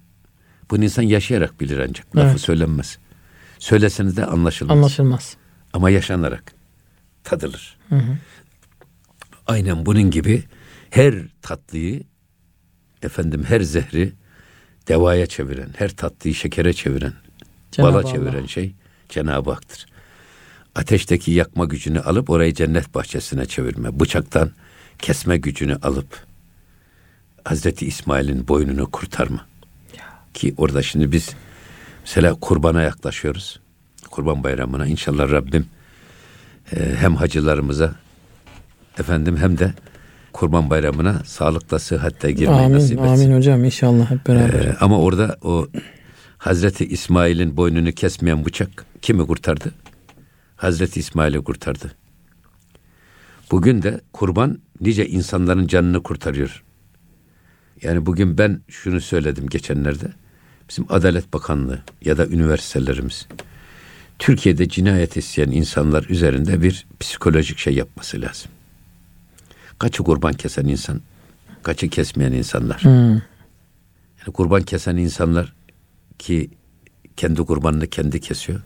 Bunu 0.71 0.83
insan 0.83 1.01
yaşayarak 1.03 1.61
bilir 1.61 1.79
ancak. 1.79 2.15
Lafı 2.15 2.27
Evet. 2.29 2.41
söylenmez. 2.41 2.97
Söyleseniz 3.59 4.17
de 4.17 4.25
anlaşılmaz. 4.25 4.77
Anlaşılmaz. 4.77 5.37
Ama 5.73 5.89
yaşanarak 5.89 6.53
tadılır. 7.23 7.77
Aynen 9.47 9.85
bunun 9.85 10.11
gibi 10.11 10.43
her 10.89 11.15
tatlıyı 11.41 12.03
efendim 13.03 13.43
her 13.47 13.61
zehri 13.61 14.13
devaya 14.87 15.25
çeviren, 15.25 15.69
her 15.77 15.89
tatlıyı 15.95 16.35
şekere 16.35 16.73
çeviren, 16.73 17.13
Cenab-ı 17.71 17.93
bala 17.93 18.01
Allah. 18.03 18.11
çeviren 18.13 18.45
şey 18.45 18.73
Cenab-ı 19.09 19.51
Hak'tır. 19.51 19.85
Ateşteki 20.75 21.31
yakma 21.31 21.65
gücünü 21.65 21.99
alıp 21.99 22.29
orayı 22.29 22.53
cennet 22.53 22.95
bahçesine 22.95 23.45
çevirme, 23.45 23.99
bıçaktan 23.99 24.51
kesme 24.99 25.37
gücünü 25.37 25.75
alıp 25.75 26.25
Hazreti 27.45 27.85
İsmail'in 27.85 28.47
boynunu 28.47 28.91
kurtarma. 28.91 29.45
Ki 30.33 30.53
orada 30.57 30.83
şimdi 30.83 31.11
biz 31.11 31.29
mesela 32.01 32.33
kurbana 32.33 32.81
yaklaşıyoruz. 32.81 33.59
Kurban 34.11 34.43
bayramına 34.43 34.87
inşallah 34.87 35.31
Rabbim 35.31 35.65
e, 36.75 36.95
hem 36.95 37.15
hacılarımıza 37.15 37.95
efendim 38.99 39.37
hem 39.37 39.57
de 39.57 39.73
kurban 40.33 40.69
bayramına 40.69 41.21
sağlıkla 41.25 41.79
sıhhatle 41.79 42.31
girmeyi 42.31 42.59
Amin. 42.59 42.75
nasip 42.75 42.99
etsin. 42.99 43.13
Amin 43.13 43.35
hocam 43.37 43.63
inşallah 43.63 44.11
hep 44.11 44.27
beraber. 44.27 44.65
Ee, 44.65 44.75
ama 44.79 44.99
orada 44.99 45.37
o 45.41 45.67
Hazreti 46.37 46.85
İsmail'in 46.85 47.57
boynunu 47.57 47.91
kesmeyen 47.91 48.45
bıçak 48.45 48.85
kimi 49.01 49.27
kurtardı? 49.27 49.71
Hazreti 50.55 50.99
İsmail'i 50.99 51.43
kurtardı. 51.43 51.91
Bugün 53.51 53.81
de 53.81 54.01
kurban 54.13 54.59
nice 54.81 55.07
insanların 55.07 55.67
canını 55.67 56.03
kurtarıyor. 56.03 56.63
Yani 57.81 58.05
bugün 58.05 58.37
ben 58.37 58.61
şunu 58.67 59.01
söyledim 59.01 59.47
geçenlerde. 59.47 60.05
Bizim 60.69 60.85
Adalet 60.89 61.33
Bakanlığı 61.33 61.79
ya 62.01 62.17
da 62.17 62.27
üniversitelerimiz 62.27 63.27
Türkiye'de 64.19 64.69
cinayet 64.69 65.17
isteyen 65.17 65.51
insanlar 65.51 66.05
üzerinde 66.09 66.61
bir 66.61 66.87
psikolojik 66.99 67.57
şey 67.57 67.73
yapması 67.73 68.21
lazım. 68.21 68.51
Kaçı 69.79 70.03
kurban 70.03 70.33
kesen 70.33 70.65
insan, 70.65 71.01
kaçı 71.63 71.89
kesmeyen 71.89 72.31
insanlar. 72.31 72.83
Hmm. 72.83 73.09
Yani 74.19 74.33
kurban 74.33 74.61
kesen 74.61 74.97
insanlar 74.97 75.53
ki 76.19 76.49
kendi 77.17 77.41
kurbanını 77.41 77.87
kendi 77.87 78.19
kesiyor. 78.21 78.61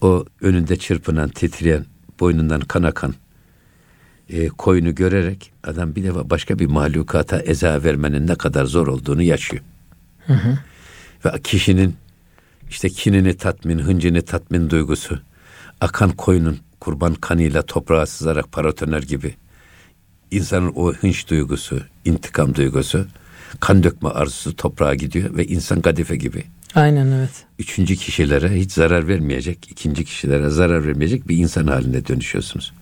O 0.00 0.24
önünde 0.40 0.76
çırpınan, 0.76 1.28
titreyen, 1.28 1.86
boynundan 2.20 2.60
kan 2.60 2.82
akan 2.82 3.14
e, 4.28 4.48
koyunu 4.48 4.94
görerek 4.94 5.52
adam 5.64 5.94
bir 5.94 6.04
defa 6.04 6.30
başka 6.30 6.58
bir 6.58 6.66
mahlukata 6.66 7.40
eza 7.40 7.84
vermenin 7.84 8.26
ne 8.26 8.34
kadar 8.34 8.64
zor 8.64 8.86
olduğunu 8.86 9.22
yaşıyor. 9.22 9.62
Ve 11.24 11.42
kişinin 11.42 11.96
işte 12.70 12.88
kinini 12.88 13.36
tatmin, 13.36 13.78
hıncını 13.78 14.22
tatmin 14.22 14.70
duygusu, 14.70 15.20
akan 15.80 16.10
koyunun 16.10 16.58
kurban 16.80 17.14
kanıyla 17.14 17.62
toprağa 17.62 18.06
sızarak 18.06 18.52
paratoner 18.52 19.02
gibi 19.02 19.34
insanın 20.30 20.72
o 20.76 20.92
hınç 20.92 21.30
duygusu, 21.30 21.80
intikam 22.04 22.54
duygusu, 22.54 23.06
kan 23.60 23.82
dökme 23.82 24.08
arzusu 24.08 24.56
toprağa 24.56 24.94
gidiyor 24.94 25.36
ve 25.36 25.46
insan 25.46 25.80
kadife 25.80 26.16
gibi 26.16 26.44
Aynen 26.74 27.06
evet. 27.06 27.30
üçüncü 27.58 27.96
kişilere 27.96 28.50
hiç 28.50 28.72
zarar 28.72 29.08
vermeyecek, 29.08 29.68
ikinci 29.70 30.04
kişilere 30.04 30.50
zarar 30.50 30.86
vermeyecek 30.86 31.28
bir 31.28 31.36
insan 31.36 31.66
haline 31.66 32.06
dönüşüyorsunuz. 32.06 32.72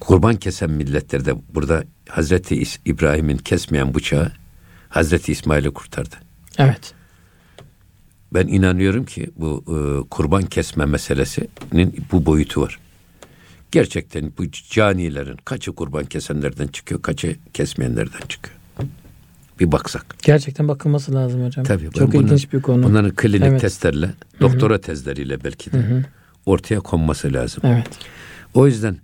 Kurban 0.00 0.36
kesen 0.36 0.70
milletlerde 0.70 1.34
burada 1.54 1.84
Hazreti 2.08 2.62
İbrahim'in 2.84 3.36
kesmeyen 3.36 3.94
bıçağı 3.94 4.32
Hazreti 4.88 5.32
İsmail'i 5.32 5.70
kurtardı. 5.70 6.16
Evet. 6.58 6.94
Ben 8.34 8.46
inanıyorum 8.46 9.04
ki 9.04 9.30
bu 9.36 9.64
e, 9.68 10.08
kurban 10.08 10.42
kesme 10.42 10.84
meselesinin 10.86 11.94
bu 12.12 12.26
boyutu 12.26 12.60
var. 12.62 12.78
Gerçekten 13.72 14.32
bu 14.38 14.42
canilerin 14.70 15.36
kaçı 15.44 15.72
kurban 15.72 16.04
kesenlerden 16.04 16.66
çıkıyor, 16.66 17.02
kaçı 17.02 17.36
kesmeyenlerden 17.54 18.20
çıkıyor. 18.28 18.56
Bir 19.60 19.72
baksak. 19.72 20.16
Gerçekten 20.22 20.68
bakılması 20.68 21.14
lazım 21.14 21.46
hocam. 21.46 21.64
Tabii. 21.64 21.90
Çok 21.90 22.12
bunlar- 22.12 22.24
ilginç 22.24 22.52
bir 22.52 22.62
konu. 22.62 22.82
Bunların 22.82 23.10
klinik 23.10 23.42
Evet. 23.48 23.60
testlerle, 23.60 24.10
doktora 24.40 24.80
tezleriyle 24.80 25.44
belki 25.44 25.72
de 25.72 26.04
ortaya 26.46 26.80
konması 26.80 27.32
lazım. 27.32 27.62
Evet. 27.66 27.88
O 28.54 28.66
yüzden 28.66 28.96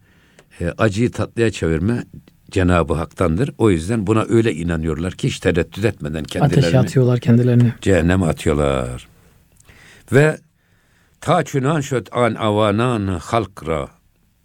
e, 0.60 0.68
acıyı 0.78 1.10
tatlıya 1.10 1.50
çevirme 1.50 2.04
Cenab-ı 2.50 2.94
Hak'tandır. 2.94 3.50
O 3.58 3.70
yüzden 3.70 4.06
buna 4.06 4.24
öyle 4.28 4.54
inanıyorlar 4.54 5.12
ki 5.12 5.28
hiç 5.28 5.38
tereddüt 5.40 5.84
etmeden 5.84 6.24
kendilerini 6.24 6.58
Ateşe 6.66 6.78
atıyorlar 6.78 7.20
kendilerini. 7.20 7.72
cehenneme 7.80 8.26
atıyorlar. 8.26 9.08
Ve 10.12 10.38
ta 11.21 11.44
çünan 11.44 11.81
şöt 11.81 12.09
an 12.12 12.35
avanan 12.35 13.07
halkra. 13.07 13.88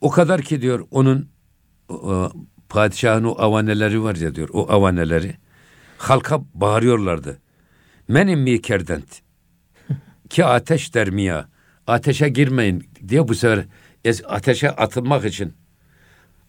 O 0.01 0.09
kadar 0.09 0.41
ki 0.41 0.61
diyor 0.61 0.87
onun 0.91 1.29
o, 1.89 2.31
padişahın 2.69 3.23
o 3.23 3.35
avaneleri 3.37 4.03
var 4.03 4.15
ya 4.15 4.35
diyor 4.35 4.49
o 4.53 4.71
avaneleri 4.71 5.35
halka 5.97 6.41
bağırıyorlardı. 6.53 7.37
Menim 8.07 8.39
mi 8.39 8.61
kerdent 8.61 9.21
ki 10.29 10.45
ateş 10.45 10.93
dermiya 10.93 11.49
ateşe 11.87 12.29
girmeyin 12.29 12.89
diye 13.07 13.27
bu 13.27 13.35
sefer 13.35 13.65
ateşe 14.27 14.71
atılmak 14.71 15.25
için 15.25 15.53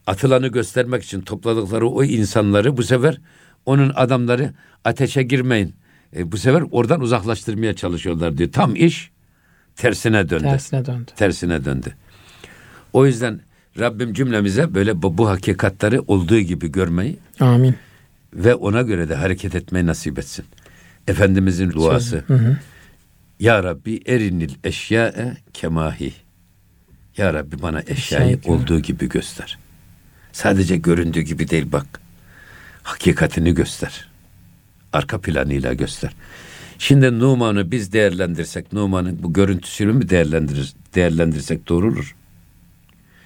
atılanı 0.07 0.49
göstermek 0.49 1.03
için 1.03 1.21
topladıkları 1.21 1.89
o 1.89 2.05
insanları 2.05 2.77
bu 2.77 2.83
sefer 2.83 3.21
onun 3.67 3.93
adamları 3.95 4.55
ateşe 4.85 5.23
girmeyin. 5.23 5.75
E, 6.17 6.33
bu 6.33 6.39
sefer 6.39 6.65
oradan 6.71 7.01
uzaklaştırmaya 7.01 7.75
çalışıyorlar 7.75 8.39
diyor. 8.39 8.53
Tam 8.53 8.77
iş 8.77 9.11
tersine 9.77 10.31
döndü. 10.31 10.43
Tersine 10.43 10.87
döndü. 10.87 11.11
Tersine 11.17 11.65
döndü. 11.65 11.95
O 12.93 13.07
yüzden 13.07 13.41
Rabbim 13.79 14.15
cümlemize 14.15 14.75
böyle 14.75 15.03
bu, 15.03 15.19
bu 15.19 15.29
hakikatleri 15.29 16.01
olduğu 16.01 16.41
gibi 16.41 16.73
görmeyi 16.73 17.19
Amin. 17.41 17.77
ve 18.35 18.55
ona 18.55 18.83
göre 18.83 19.09
de 19.09 19.15
hareket 19.15 19.55
etmeyi 19.55 19.87
nasip 19.87 20.19
etsin. 20.19 20.45
Efendimizin 21.09 21.71
duası. 21.71 22.25
Hı 22.27 22.35
hı. 22.35 22.57
Ya 23.41 23.63
Rabbi 23.63 24.01
erinil 24.07 24.55
eşyae 24.65 25.37
kemahi. 25.53 26.13
Ya 27.17 27.35
Rabbi 27.35 27.63
bana 27.63 27.83
eşyayı 27.87 28.39
Eşya 28.39 28.53
olduğu 28.53 28.81
gibi 28.81 29.09
göster. 29.09 29.59
Sadece 30.33 30.77
göründüğü 30.77 31.21
gibi 31.21 31.51
değil 31.51 31.73
bak. 31.73 31.87
Hakikatini 32.83 33.55
göster. 33.55 34.09
Arka 34.95 35.21
planıyla 35.21 35.73
göster. 35.73 36.15
Şimdi 36.79 37.19
Numan'ı 37.19 37.71
biz 37.71 37.93
değerlendirsek, 37.93 38.73
Numan'ın 38.73 39.23
bu 39.23 39.33
görüntüsünü 39.33 39.93
mü 39.93 40.09
değerlendirir, 40.09 40.73
değerlendirsek 40.95 41.69
doğru 41.69 41.89
olur? 41.89 42.15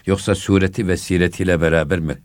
Yoksa 0.06 0.34
sureti 0.34 0.88
ve 0.88 0.96
siretiyle 0.96 1.60
beraber 1.60 1.98
mi? 1.98 2.18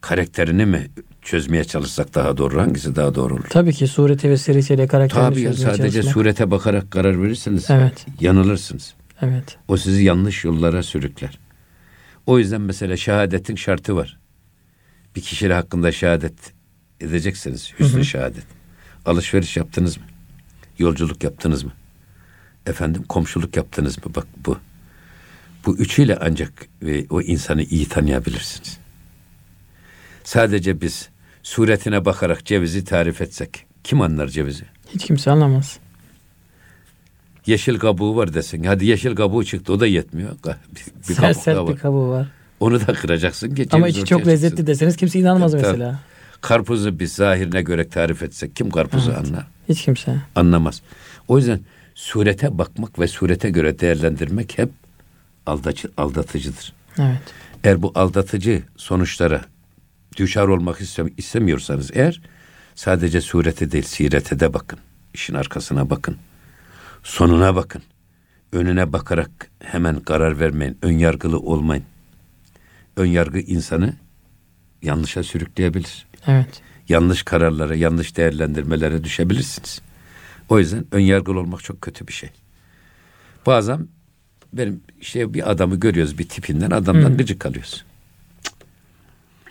Karakterini 0.00 0.66
mi 0.66 0.90
çözmeye 1.22 1.64
çalışsak 1.64 2.14
daha 2.14 2.36
doğru? 2.36 2.60
Hangisi 2.60 2.96
daha 2.96 3.14
doğru 3.14 3.34
olur? 3.34 3.46
Tabii 3.50 3.72
ki 3.72 3.86
sureti 3.86 4.30
ve 4.30 4.36
siretiyle 4.36 4.86
karakterini 4.86 5.28
Tabii 5.28 5.40
ya, 5.40 5.52
sadece 5.52 5.90
çalışmak. 5.90 6.14
surete 6.14 6.50
bakarak 6.50 6.90
karar 6.90 7.22
verirseniz 7.22 7.70
evet. 7.70 8.06
yanılırsınız. 8.20 8.94
Evet. 9.22 9.58
O 9.68 9.76
sizi 9.76 10.04
yanlış 10.04 10.44
yollara 10.44 10.82
sürükler. 10.82 11.38
O 12.26 12.38
yüzden 12.38 12.60
mesela 12.60 12.96
şehadetin 12.96 13.56
şartı 13.56 13.96
var. 13.96 14.18
Bir 15.16 15.20
kişiyle 15.20 15.54
hakkında 15.54 15.92
şehadet 15.92 16.52
edeceksiniz. 17.00 17.72
Hüsnü 17.78 17.96
hı 17.96 18.00
hı. 18.00 18.04
şehadet. 18.04 18.61
Alışveriş 19.06 19.56
yaptınız 19.56 19.96
mı? 19.98 20.04
Yolculuk 20.78 21.24
yaptınız 21.24 21.64
mı? 21.64 21.72
Efendim 22.66 23.02
komşuluk 23.08 23.56
yaptınız 23.56 23.98
mı? 23.98 24.14
Bak 24.16 24.26
bu. 24.46 24.58
Bu 25.66 25.76
üçüyle 25.76 26.18
ancak 26.20 26.52
e, 26.86 27.06
o 27.10 27.20
insanı 27.20 27.62
iyi 27.62 27.88
tanıyabilirsiniz. 27.88 28.78
Sadece 30.24 30.80
biz 30.80 31.08
suretine 31.42 32.04
bakarak 32.04 32.44
cevizi 32.44 32.84
tarif 32.84 33.20
etsek 33.20 33.66
kim 33.84 34.00
anlar 34.00 34.28
cevizi? 34.28 34.64
Hiç 34.94 35.04
kimse 35.04 35.30
anlamaz. 35.30 35.78
Yeşil 37.46 37.78
kabuğu 37.78 38.16
var 38.16 38.34
desin. 38.34 38.64
Hadi 38.64 38.86
yeşil 38.86 39.16
kabuğu 39.16 39.44
çıktı 39.44 39.72
o 39.72 39.80
da 39.80 39.86
yetmiyor. 39.86 40.30
Bir, 40.44 41.08
bir 41.08 41.14
sert 41.14 41.36
sert 41.36 41.68
bir 41.68 41.76
kabuğu 41.76 42.08
var. 42.08 42.26
Onu 42.60 42.80
da 42.80 42.92
kıracaksın 42.92 43.54
ki 43.54 43.68
Ama 43.72 43.88
içi 43.88 44.04
çok 44.04 44.26
lezzetli 44.26 44.50
çıksın. 44.50 44.66
deseniz 44.66 44.96
kimse 44.96 45.18
inanmaz 45.18 45.52
Tabii. 45.52 45.62
mesela. 45.62 46.00
Karpuzu 46.42 46.98
biz 46.98 47.12
zahirine 47.12 47.62
göre 47.62 47.88
tarif 47.88 48.22
etsek 48.22 48.56
kim 48.56 48.70
karpuzu 48.70 49.10
evet. 49.10 49.26
anlar? 49.26 49.46
Hiç 49.68 49.82
kimse. 49.82 50.16
Anlamaz. 50.34 50.82
O 51.28 51.38
yüzden 51.38 51.60
surete 51.94 52.58
bakmak 52.58 52.98
ve 52.98 53.08
surete 53.08 53.50
göre 53.50 53.78
değerlendirmek 53.78 54.58
hep 54.58 54.70
aldatıcı, 55.46 55.88
aldatıcıdır. 55.96 56.72
Evet. 56.98 57.18
Eğer 57.64 57.82
bu 57.82 57.92
aldatıcı 57.94 58.62
sonuçlara 58.76 59.44
düşar 60.16 60.48
olmak 60.48 60.80
istemiyorsanız 61.16 61.90
eğer 61.94 62.20
sadece 62.74 63.20
surete 63.20 63.72
değil 63.72 63.84
sirete 63.84 64.40
de 64.40 64.54
bakın. 64.54 64.78
İşin 65.14 65.34
arkasına 65.34 65.90
bakın. 65.90 66.16
Sonuna 67.02 67.56
bakın. 67.56 67.82
Önüne 68.52 68.92
bakarak 68.92 69.30
hemen 69.60 70.00
karar 70.00 70.40
vermeyin. 70.40 70.78
Ön 70.82 70.98
yargılı 70.98 71.38
olmayın. 71.38 71.84
Ön 72.96 73.06
yargı 73.06 73.38
insanı 73.38 73.94
yanlışa 74.82 75.22
sürükleyebilir. 75.22 76.06
Evet. 76.26 76.62
Yanlış 76.88 77.22
kararlara, 77.22 77.74
yanlış 77.74 78.16
değerlendirmelere 78.16 79.04
düşebilirsiniz. 79.04 79.82
O 80.48 80.58
yüzden 80.58 80.84
ön 80.92 81.00
yargılı 81.00 81.40
olmak 81.40 81.62
çok 81.62 81.82
kötü 81.82 82.08
bir 82.08 82.12
şey. 82.12 82.30
Bazen 83.46 83.88
benim 84.52 84.80
işte 85.00 85.34
bir 85.34 85.50
adamı 85.50 85.76
görüyoruz 85.76 86.18
bir 86.18 86.28
tipinden 86.28 86.70
adamdan 86.70 87.10
Hı. 87.10 87.16
gıcık 87.16 87.40
kalıyoruz. 87.40 87.84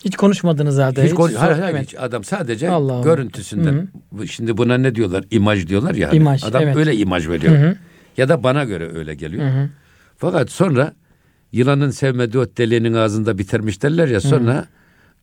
Hiç 0.05 0.15
konuşmadınız 0.15 0.75
zaten. 0.75 1.03
Hiç, 1.03 1.11
hiç, 1.11 1.35
hayır, 1.35 1.59
hayır, 1.59 1.77
hiç 1.77 1.95
adam 1.95 2.23
sadece 2.23 2.69
Allah 2.69 2.93
Allah. 2.93 3.03
görüntüsünden. 3.03 3.89
Hı-hı. 4.13 4.27
Şimdi 4.27 4.57
buna 4.57 4.77
ne 4.77 4.95
diyorlar? 4.95 5.23
İmaj 5.31 5.67
diyorlar 5.67 5.95
ya. 5.95 6.07
Hani. 6.07 6.17
İmaj, 6.17 6.43
adam 6.43 6.63
evet. 6.63 6.75
öyle 6.75 6.95
imaj 6.95 7.27
veriyor. 7.27 7.53
Hı-hı. 7.53 7.75
Ya 8.17 8.29
da 8.29 8.43
bana 8.43 8.63
göre 8.63 8.97
öyle 8.97 9.15
geliyor. 9.15 9.43
Hı-hı. 9.43 9.69
Fakat 10.17 10.51
sonra 10.51 10.93
yılanın 11.51 11.89
sevmediği 11.89 12.43
ot 12.43 12.57
deliğinin 12.57 12.93
ağzında 12.93 13.37
bitirmiş 13.37 13.83
derler 13.83 14.07
ya 14.07 14.21
sonra 14.21 14.55
Hı-hı. 14.55 14.65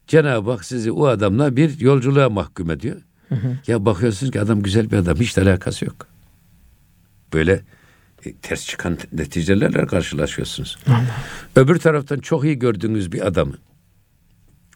Cenab-ı 0.09 0.51
Hak 0.51 0.65
sizi 0.65 0.93
o 0.93 1.07
adamla 1.07 1.57
bir 1.57 1.81
yolculuğa 1.81 2.29
mahkum 2.29 2.71
ediyor. 2.71 2.97
Hı-hı. 3.29 3.59
Ya 3.67 3.85
bakıyorsunuz 3.85 4.33
ki 4.33 4.41
adam 4.41 4.63
güzel 4.63 4.91
bir 4.91 4.97
adam 4.97 5.17
hiç 5.17 5.39
alakası 5.39 5.85
yok. 5.85 6.07
Böyle 7.33 7.63
e, 8.25 8.33
ters 8.33 8.67
çıkan 8.67 8.99
neticelerle 9.13 9.87
karşılaşıyorsunuz. 9.87 10.79
Allah. 10.89 11.05
Öbür 11.57 11.79
taraftan 11.79 12.19
çok 12.19 12.45
iyi 12.45 12.59
gördüğünüz 12.59 13.13
bir 13.13 13.27
adamı 13.27 13.55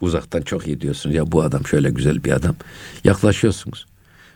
uzaktan 0.01 0.43
çok 0.43 0.67
iyi 0.67 0.81
diyorsunuz. 0.81 1.17
Ya 1.17 1.33
bu 1.33 1.43
adam 1.43 1.67
şöyle 1.67 1.91
güzel 1.91 2.25
bir 2.25 2.33
adam. 2.33 2.57
Yaklaşıyorsunuz. 3.05 3.87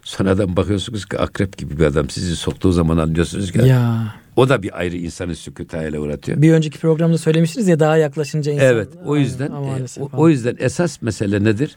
Sonradan 0.02 0.56
bakıyorsunuz 0.56 1.06
ki 1.06 1.18
akrep 1.18 1.58
gibi 1.58 1.78
bir 1.78 1.84
adam 1.84 2.10
sizi 2.10 2.36
soktuğu 2.36 2.72
zaman 2.72 2.98
anlıyorsunuz 2.98 3.52
ki 3.52 3.58
ya. 3.58 4.14
O 4.36 4.48
da 4.48 4.62
bir 4.62 4.78
ayrı 4.78 4.96
insanı 4.96 5.36
sükutayla 5.36 6.00
uğratıyor. 6.00 6.42
Bir 6.42 6.52
önceki 6.52 6.78
programda 6.78 7.18
söylemiştiniz 7.18 7.68
ya 7.68 7.80
daha 7.80 7.96
yaklaşınca 7.96 8.52
insan. 8.52 8.66
Evet 8.66 8.88
o 9.04 9.16
yüzden 9.16 9.50
e, 9.50 9.86
o, 10.00 10.10
o 10.12 10.28
yüzden 10.28 10.56
esas 10.58 11.02
mesele 11.02 11.44
nedir? 11.44 11.76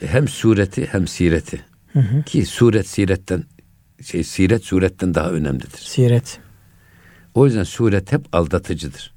Hem 0.00 0.28
sureti 0.28 0.86
hem 0.86 1.06
sireti. 1.06 1.60
Hı 1.92 1.98
hı. 1.98 2.22
Ki 2.22 2.46
suret 2.46 2.86
siretten 2.86 3.44
şey 4.02 4.24
siret 4.24 4.64
suretten 4.64 5.14
daha 5.14 5.30
önemlidir. 5.30 5.78
Siret. 5.78 6.40
O 7.34 7.46
yüzden 7.46 7.64
suret 7.64 8.12
hep 8.12 8.26
aldatıcıdır. 8.32 9.14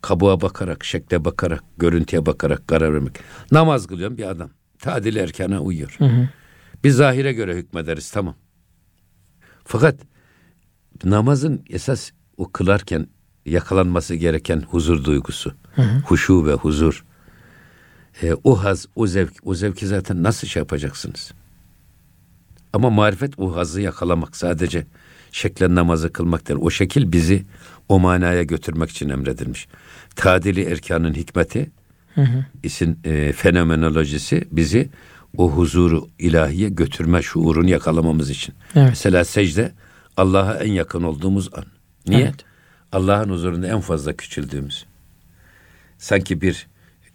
Kabuğa 0.00 0.40
bakarak, 0.40 0.84
şekle 0.84 1.24
bakarak, 1.24 1.64
görüntüye 1.78 2.26
bakarak 2.26 2.68
karar 2.68 2.94
vermek. 2.94 3.18
Namaz 3.52 3.86
kılıyorum 3.86 4.18
bir 4.18 4.30
adam. 4.30 4.50
Tadil 4.78 5.16
erkana 5.16 5.60
uyuyor. 5.60 5.94
Hı 5.98 6.04
hı. 6.04 6.28
Biz 6.84 6.96
zahire 6.96 7.32
göre 7.32 7.54
hükmederiz 7.54 8.10
tamam. 8.10 8.34
Fakat 9.64 9.96
namazın 11.04 11.62
esas 11.70 12.10
o 12.36 12.50
kılarken 12.50 13.06
yakalanması 13.46 14.14
gereken 14.14 14.60
huzur 14.60 15.04
duygusu. 15.04 15.54
Hı 15.74 15.82
hı. 15.82 15.98
Huşu 15.98 16.46
ve 16.46 16.52
huzur. 16.52 17.04
E, 18.22 18.34
o 18.44 18.64
haz, 18.64 18.86
o 18.94 19.06
zevk, 19.06 19.32
o 19.42 19.54
zevki 19.54 19.86
zaten 19.86 20.22
nasıl 20.22 20.48
şey 20.48 20.60
yapacaksınız? 20.60 21.32
Ama 22.72 22.90
marifet 22.90 23.38
o 23.38 23.56
hazı 23.56 23.80
yakalamak 23.80 24.36
sadece 24.36 24.86
şeklen 25.32 25.74
namazı 25.74 26.12
kılmak 26.12 26.48
değil. 26.48 26.60
O 26.62 26.70
şekil 26.70 27.12
bizi 27.12 27.44
o 27.88 27.98
manaya 27.98 28.42
götürmek 28.42 28.90
için 28.90 29.08
emredilmiş. 29.08 29.68
Tadili 30.16 30.62
erkanın 30.62 31.14
hikmeti, 31.14 31.70
hı 32.14 32.22
hı. 32.22 32.44
isin 32.62 32.98
e, 33.04 33.32
fenomenolojisi 33.32 34.48
bizi 34.52 34.90
o 35.36 35.50
huzuru 35.50 36.08
ilahiye 36.18 36.68
götürme 36.68 37.22
şuurunu 37.22 37.70
yakalamamız 37.70 38.30
için. 38.30 38.54
Evet. 38.74 38.88
Mesela 38.88 39.24
secde 39.24 39.72
Allah'a 40.16 40.54
en 40.54 40.72
yakın 40.72 41.02
olduğumuz 41.02 41.54
an. 41.54 41.64
Niye? 42.06 42.22
Evet. 42.22 42.34
Allah'ın 42.92 43.30
huzurunda 43.30 43.66
en 43.66 43.80
fazla 43.80 44.12
küçüldüğümüz. 44.12 44.86
Sanki 45.98 46.40
bir 46.40 46.66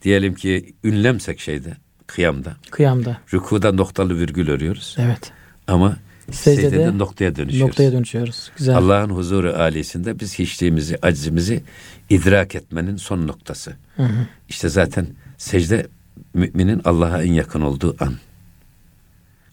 diyelim 0.01 0.35
ki 0.35 0.75
ünlemsek 0.83 1.39
şeyde, 1.39 1.77
kıyamda. 2.07 2.55
Kıyamda. 2.71 3.17
Rükuda 3.33 3.71
noktalı 3.71 4.19
virgül 4.19 4.49
örüyoruz. 4.49 4.95
Evet. 4.99 5.31
Ama 5.67 5.97
secdede, 6.31 6.69
secdede 6.69 6.97
noktaya 6.97 7.35
dönüşüyoruz. 7.35 7.69
Noktaya 7.69 7.91
dönüşüyoruz. 7.91 8.51
Güzel. 8.57 8.77
Allah'ın 8.77 9.09
huzuru 9.09 9.53
alisinde 9.53 10.19
biz 10.19 10.39
hiçliğimizi, 10.39 10.97
acizimizi 11.01 11.63
idrak 12.09 12.55
etmenin 12.55 12.95
son 12.95 13.27
noktası. 13.27 13.75
Hı 13.95 14.03
hı. 14.03 14.27
İşte 14.49 14.69
zaten 14.69 15.07
secde 15.37 15.87
müminin 16.33 16.81
Allah'a 16.85 17.23
en 17.23 17.33
yakın 17.33 17.61
olduğu 17.61 17.95
an. 17.99 18.13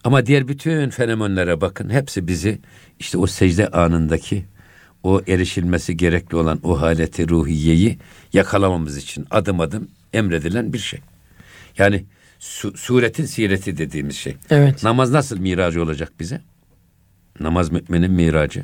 Ama 0.05 0.25
diğer 0.25 0.47
bütün 0.47 0.89
fenomenlere 0.89 1.61
bakın 1.61 1.89
hepsi 1.89 2.27
bizi 2.27 2.59
işte 2.99 3.17
o 3.17 3.27
secde 3.27 3.67
anındaki 3.67 4.45
o 5.03 5.21
erişilmesi 5.27 5.97
gerekli 5.97 6.37
olan 6.37 6.59
o 6.63 6.81
haleti 6.81 7.29
ruhiyeyi 7.29 7.97
yakalamamız 8.33 8.97
için 8.97 9.27
adım 9.31 9.59
adım 9.59 9.87
emredilen 10.13 10.73
bir 10.73 10.79
şey. 10.79 10.99
Yani 11.77 12.05
Su, 12.39 12.77
suretin 12.77 13.25
sireti 13.25 13.77
dediğimiz 13.77 14.15
şey. 14.15 14.35
Evet. 14.49 14.83
Namaz 14.83 15.11
nasıl 15.11 15.39
miracı 15.39 15.83
olacak 15.83 16.11
bize? 16.19 16.41
Namaz 17.39 17.71
müminin 17.71 18.11
miracı. 18.11 18.63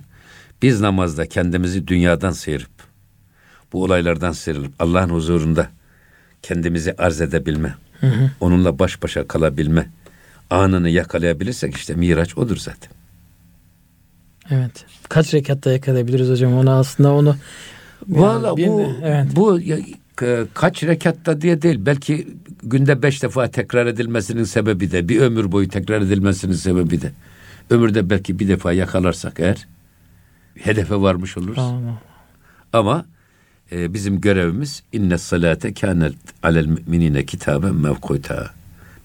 Biz 0.61 0.81
namazda 0.81 1.25
kendimizi 1.25 1.87
dünyadan 1.87 2.31
sıyırıp, 2.31 2.71
bu 3.73 3.83
olaylardan 3.83 4.31
sıyrılıp 4.31 4.73
Allah'ın 4.79 5.09
huzurunda 5.09 5.69
kendimizi 6.41 6.95
arz 6.97 7.21
edebilme, 7.21 7.75
hı 7.99 8.07
hı. 8.07 8.31
onunla 8.39 8.79
baş 8.79 9.03
başa 9.03 9.27
kalabilme 9.27 9.89
anını 10.51 10.89
yakalayabilirsek 10.89 11.75
işte 11.75 11.95
miraç 11.95 12.37
odur 12.37 12.57
zaten. 12.57 12.91
Evet. 14.49 14.85
Kaç 15.09 15.33
rekatta 15.33 15.71
yakalayabiliriz 15.71 16.29
hocam? 16.29 16.53
Onu 16.53 16.71
aslında 16.71 17.13
onu 17.13 17.35
Valla 18.07 18.57
bu 18.57 18.81
evet. 19.03 19.27
bu 19.35 19.59
ya, 19.59 19.77
kaç 20.53 20.83
rekatta 20.83 21.41
diye 21.41 21.61
değil. 21.61 21.79
Belki 21.85 22.27
günde 22.63 23.01
beş 23.01 23.23
defa 23.23 23.47
tekrar 23.47 23.85
edilmesinin 23.85 24.43
sebebi 24.43 24.91
de 24.91 25.09
bir 25.09 25.21
ömür 25.21 25.51
boyu 25.51 25.69
tekrar 25.69 26.01
edilmesinin 26.01 26.53
sebebi 26.53 27.01
de 27.01 27.11
ömürde 27.69 28.09
belki 28.09 28.39
bir 28.39 28.47
defa 28.47 28.73
yakalarsak 28.73 29.39
eğer 29.39 29.67
hedefe 30.59 30.95
varmış 30.95 31.37
oluruz. 31.37 31.55
Tamam. 31.55 31.99
Ama 32.73 33.05
e, 33.71 33.93
bizim 33.93 34.21
görevimiz 34.21 34.83
inne 34.91 35.17
salate 35.17 35.73
kânet 35.73 36.15
alel 36.43 36.65
müminine 36.65 37.25
kitaben 37.25 37.75
mevkuta. 37.75 38.60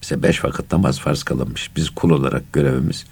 Bize 0.06 0.22
beş 0.22 0.44
vakit 0.44 0.72
namaz 0.72 1.00
farz 1.00 1.22
kılınmış. 1.22 1.76
Biz 1.76 1.90
kul 1.90 2.10
olarak 2.10 2.52
görevimiz 2.52 3.04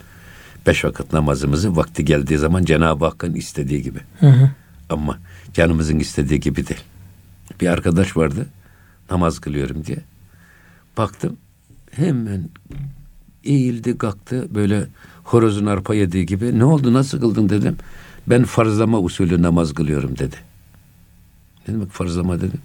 beş 0.66 0.84
vakit 0.84 1.12
namazımızı 1.12 1.76
vakti 1.76 2.04
geldiği 2.04 2.38
zaman 2.38 2.64
Cenab-ı 2.64 3.04
Hakk'ın 3.04 3.34
istediği 3.34 3.82
gibi. 3.82 3.98
Hı 4.20 4.26
hı. 4.26 4.50
Ama 4.90 5.18
canımızın 5.54 5.98
istediği 5.98 6.40
gibi 6.40 6.66
değil. 6.66 6.80
Bir 7.60 7.68
arkadaş 7.68 8.16
vardı 8.16 8.46
namaz 9.10 9.38
kılıyorum 9.38 9.84
diye. 9.84 9.98
Baktım 10.96 11.36
hemen 11.90 12.48
eğildi 13.44 13.98
kalktı 13.98 14.54
böyle 14.54 14.86
horozun 15.24 15.66
arpa 15.66 15.94
yediği 15.94 16.26
gibi. 16.26 16.58
Ne 16.58 16.64
oldu 16.64 16.92
nasıl 16.92 17.20
kıldın 17.20 17.48
dedim. 17.48 17.76
Ben 18.26 18.44
farzlama 18.44 19.00
usulü 19.00 19.42
namaz 19.42 19.74
kılıyorum 19.74 20.18
dedi. 20.18 20.36
Ne 21.68 21.74
demek 21.74 21.90
farzlama 21.90 22.38
dedim. 22.38 22.60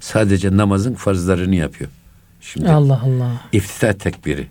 Sadece 0.00 0.56
namazın 0.56 0.94
farzlarını 0.94 1.54
yapıyor. 1.54 1.90
Şimdi 2.44 2.70
Allah 2.70 3.02
Allah. 3.04 3.40
İftitah 3.52 3.92
tekbiri. 3.92 4.46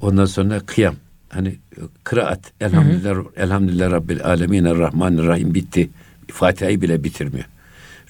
Ondan 0.00 0.24
sonra 0.24 0.60
kıyam. 0.60 0.94
Hani 1.28 1.56
kıraat. 2.04 2.52
Elhamdülillah, 2.60 3.14
hı 3.14 3.20
hı. 3.20 3.32
elhamdülillah 3.36 3.90
Rabbil 3.90 4.24
alemin 4.24 4.64
rahmanirrahim 4.64 5.54
bitti. 5.54 5.90
Fatiha'yı 6.32 6.80
bile 6.80 7.04
bitirmiyor. 7.04 7.44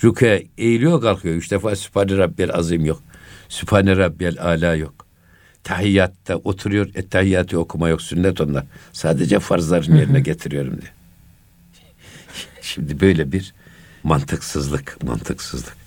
Rüküye 0.05 0.47
eğiliyor 0.59 1.01
kalkıyor. 1.01 1.35
Üç 1.35 1.51
defa 1.51 1.77
Sübhane 1.77 2.17
Rabbiyel 2.17 2.55
Azim 2.55 2.85
yok. 2.85 3.03
Sübhane 3.49 3.97
Rabbiyel 3.97 4.41
Ala 4.41 4.75
yok. 4.75 5.07
Tahiyyatta 5.65 6.37
oturuyor. 6.37 6.89
Ettehiyyatı 6.95 7.61
okuma 7.61 7.89
yok. 7.89 8.03
Sünnet 8.03 8.41
onlar. 8.41 8.65
Sadece 8.93 9.39
farzların 9.39 9.97
yerine 9.97 10.21
getiriyorum 10.21 10.81
diye. 10.81 10.91
Şimdi 12.63 13.01
böyle 13.01 13.33
bir 13.33 13.55
mantıksızlık, 14.03 15.03
mantıksızlık. 15.03 15.86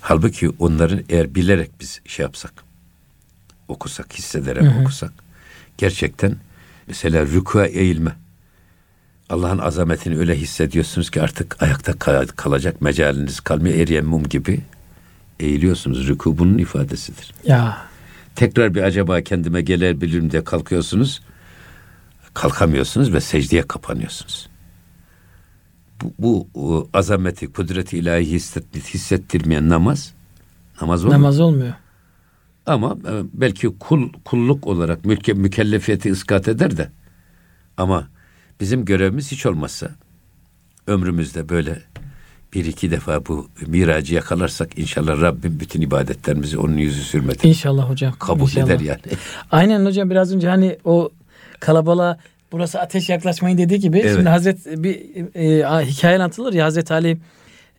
Halbuki 0.00 0.50
onların 0.58 1.00
eğer 1.08 1.34
bilerek 1.34 1.70
biz 1.80 2.00
şey 2.06 2.22
yapsak, 2.22 2.52
okusak, 3.68 4.14
hissederek 4.14 4.62
hı 4.62 4.66
hı. 4.66 4.80
okusak, 4.80 5.12
gerçekten 5.78 6.36
mesela 6.86 7.26
rükûa 7.26 7.66
eğilme, 7.66 8.12
Allah'ın 9.30 9.58
azametini 9.58 10.18
öyle 10.18 10.34
hissediyorsunuz 10.36 11.10
ki 11.10 11.22
artık 11.22 11.62
ayakta 11.62 11.92
kalacak 12.36 12.82
mecaliniz 12.82 13.40
kalmıyor. 13.40 13.76
Eriyen 13.76 14.04
mum 14.04 14.22
gibi 14.22 14.60
eğiliyorsunuz. 15.40 16.08
Rükû 16.08 16.38
bunun 16.38 16.58
ifadesidir. 16.58 17.34
Ya. 17.44 17.78
Tekrar 18.36 18.74
bir 18.74 18.82
acaba 18.82 19.20
kendime 19.20 19.60
gelebilirim 19.60 20.30
diye 20.30 20.44
kalkıyorsunuz. 20.44 21.22
Kalkamıyorsunuz 22.34 23.12
ve 23.12 23.20
secdeye 23.20 23.62
kapanıyorsunuz. 23.62 24.48
Bu, 26.02 26.12
bu 26.18 26.48
o, 26.54 26.88
azameti, 26.94 27.52
kudreti 27.52 27.98
ilahi 27.98 28.32
hissettirmeyen 28.74 29.68
namaz 29.68 30.14
namaz 30.80 31.04
olmuyor. 31.04 31.20
Namaz 31.20 31.40
olmuyor. 31.40 31.74
Ama 32.66 32.92
e, 32.92 33.12
belki 33.32 33.68
kul 33.78 34.12
kulluk 34.24 34.66
olarak 34.66 35.04
mülke, 35.04 35.32
mükellefiyeti 35.32 36.10
iskat 36.10 36.48
eder 36.48 36.76
de 36.76 36.90
ama 37.76 38.08
Bizim 38.60 38.84
görevimiz 38.84 39.32
hiç 39.32 39.46
olmazsa 39.46 39.90
ömrümüzde 40.86 41.48
böyle 41.48 41.82
bir 42.54 42.64
iki 42.64 42.90
defa 42.90 43.26
bu 43.26 43.48
miracı 43.66 44.14
yakalarsak 44.14 44.78
inşallah 44.78 45.20
Rabbim 45.20 45.60
bütün 45.60 45.80
ibadetlerimizi 45.80 46.58
onun 46.58 46.76
yüzü 46.76 47.02
sürmedi. 47.02 47.48
İnşallah 47.48 47.90
hocam. 47.90 48.14
Kabul 48.18 48.42
inşallah. 48.42 48.66
eder 48.66 48.80
yani. 48.80 49.00
Aynen 49.50 49.84
hocam 49.84 50.10
biraz 50.10 50.34
önce 50.34 50.48
hani 50.48 50.78
o 50.84 51.10
kalabalığa 51.60 52.18
burası 52.52 52.80
ateş 52.80 53.08
yaklaşmayın 53.08 53.58
dediği 53.58 53.80
gibi 53.80 53.98
evet. 53.98 54.14
şimdi 54.14 54.28
Hazret 54.28 54.66
bir 54.66 54.94
e, 55.34 55.86
hikaye 55.86 56.16
anlatılır 56.16 56.52
ya 56.52 56.64
Hazreti 56.64 56.94
Ali 56.94 57.18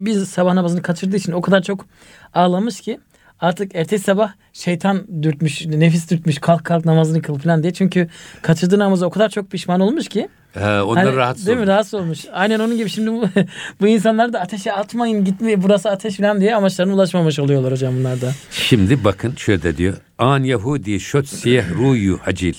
biz 0.01 0.30
sabah 0.30 0.53
namazını 0.53 0.82
kaçırdığı 0.82 1.15
için 1.15 1.32
o 1.32 1.41
kadar 1.41 1.61
çok 1.61 1.86
ağlamış 2.34 2.82
ki 2.82 2.99
artık 3.39 3.76
ertesi 3.76 4.03
sabah 4.03 4.32
şeytan 4.53 5.24
dürtmüş, 5.24 5.65
nefis 5.65 6.11
dürtmüş 6.11 6.39
kalk 6.39 6.65
kalk 6.65 6.86
namazını 6.86 7.22
kıl 7.22 7.39
falan 7.39 7.63
diye. 7.63 7.74
Çünkü 7.74 8.07
kaçırdığı 8.41 8.80
namazı 8.80 9.05
o 9.05 9.09
kadar 9.09 9.30
çok 9.30 9.51
pişman 9.51 9.80
olmuş 9.80 10.07
ki 10.07 10.30
He, 10.53 10.82
onlar 10.82 11.05
hani, 11.05 11.15
rahatsız 11.15 11.47
Değil 11.47 11.57
olmuş. 11.57 11.67
mi? 11.67 11.72
Rahatsız 11.74 11.93
olmuş. 11.93 12.26
Aynen 12.34 12.59
onun 12.59 12.78
gibi 12.78 12.89
şimdi 12.89 13.11
bu, 13.11 13.26
bu 13.82 13.88
insanlar 13.88 14.34
da 14.34 14.39
ateşe 14.41 14.74
atmayın 14.74 15.26
gitmeyin 15.26 15.63
burası 15.63 15.89
ateş 15.89 16.17
falan 16.17 16.41
diye 16.41 16.55
amaçlarına 16.55 16.93
ulaşmamış 16.93 17.39
oluyorlar 17.39 17.72
hocam 17.72 17.95
bunlar 17.95 18.22
da. 18.22 18.32
Şimdi 18.51 19.03
bakın 19.03 19.34
şöyle 19.36 19.78
diyor. 19.78 19.97
An 20.17 20.43
Yahudi 20.43 20.99
şöt 20.99 21.28
siyeh 21.28 21.72
ruyu 21.72 22.20
hacil. 22.24 22.53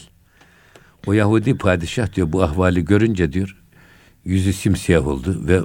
O 1.11 1.12
Yahudi 1.12 1.58
padişah 1.58 2.12
diyor 2.14 2.32
bu 2.32 2.42
ahvali 2.42 2.84
görünce 2.84 3.32
diyor 3.32 3.56
yüzü 4.24 4.52
simsiyah 4.52 5.06
oldu 5.06 5.42
ve 5.48 5.61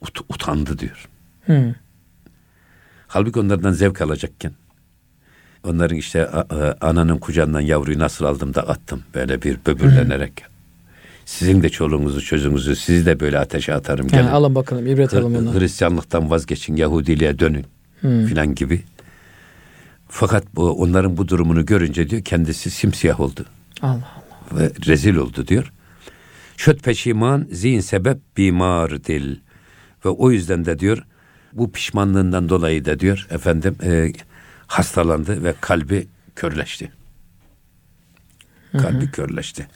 ut- 0.00 0.24
utandı 0.28 0.78
diyor. 0.78 1.08
Hmm. 1.44 1.74
Halbuki 3.06 3.40
onlardan 3.40 3.72
zevk 3.72 4.00
alacakken 4.00 4.52
onların 5.64 5.96
işte 5.96 6.28
ananın 6.80 7.18
kucağından 7.18 7.60
yavruyu 7.60 7.98
nasıl 7.98 8.24
aldım 8.24 8.54
da 8.54 8.68
attım 8.68 9.02
böyle 9.14 9.42
bir 9.42 9.58
böbürlenerek. 9.66 10.32
Sizin 11.24 11.62
de 11.62 11.68
çoluğunuzu 11.68 12.20
çocuğunuzu 12.20 12.76
sizi 12.76 13.06
de 13.06 13.20
böyle 13.20 13.38
ateşe 13.38 13.74
atarım. 13.74 14.06
Yani 14.12 14.22
gelin. 14.22 14.32
alın 14.32 14.54
bakalım 14.54 14.86
ibret 14.86 15.14
alın 15.14 15.34
bunu. 15.34 15.60
Hristiyanlıktan 15.60 16.30
vazgeçin 16.30 16.76
Yahudiliğe 16.76 17.38
dönün 17.38 17.64
hmm. 18.00 18.26
filan 18.26 18.54
gibi. 18.54 18.82
Fakat 20.08 20.44
bu 20.54 20.70
onların 20.70 21.16
bu 21.16 21.28
durumunu 21.28 21.66
görünce 21.66 22.10
diyor 22.10 22.22
kendisi 22.22 22.70
simsiyah 22.70 23.20
oldu. 23.20 23.44
Allah 23.82 23.90
Allah. 23.92 24.27
Ve 24.52 24.72
rezil 24.86 25.16
oldu 25.16 25.46
diyor. 25.46 25.72
Şöt 26.56 26.82
peşiman 26.82 27.48
zihin 27.52 27.80
sebep 27.80 28.18
bimar 28.36 29.04
dil. 29.04 29.36
Ve 30.04 30.08
o 30.08 30.30
yüzden 30.30 30.64
de 30.64 30.78
diyor 30.78 31.04
bu 31.52 31.72
pişmanlığından 31.72 32.48
dolayı 32.48 32.84
da 32.84 33.00
diyor 33.00 33.26
efendim 33.30 33.76
e, 33.82 34.12
hastalandı 34.66 35.44
ve 35.44 35.54
kalbi 35.60 36.08
körleşti. 36.36 36.92
Kalbi 38.72 39.04
hı 39.04 39.06
hı. 39.06 39.10
körleşti. 39.10 39.66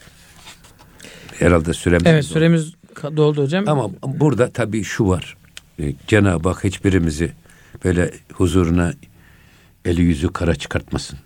Herhalde 1.39 1.73
süremiz 1.73 2.07
Evet 2.07 2.23
doldu. 2.23 2.33
süremiz 2.33 2.73
doldu 3.01 3.43
hocam. 3.43 3.67
Ama 3.67 3.89
burada 4.03 4.49
tabii 4.51 4.83
şu 4.83 5.07
var. 5.07 5.37
Ee, 5.79 5.93
Cenab-ı 6.07 6.49
Hak 6.49 6.63
hiçbirimizi 6.63 7.31
böyle 7.85 8.11
huzuruna 8.33 8.93
eli 9.85 10.01
yüzü 10.01 10.33
kara 10.33 10.55
çıkartmasın. 10.55 11.19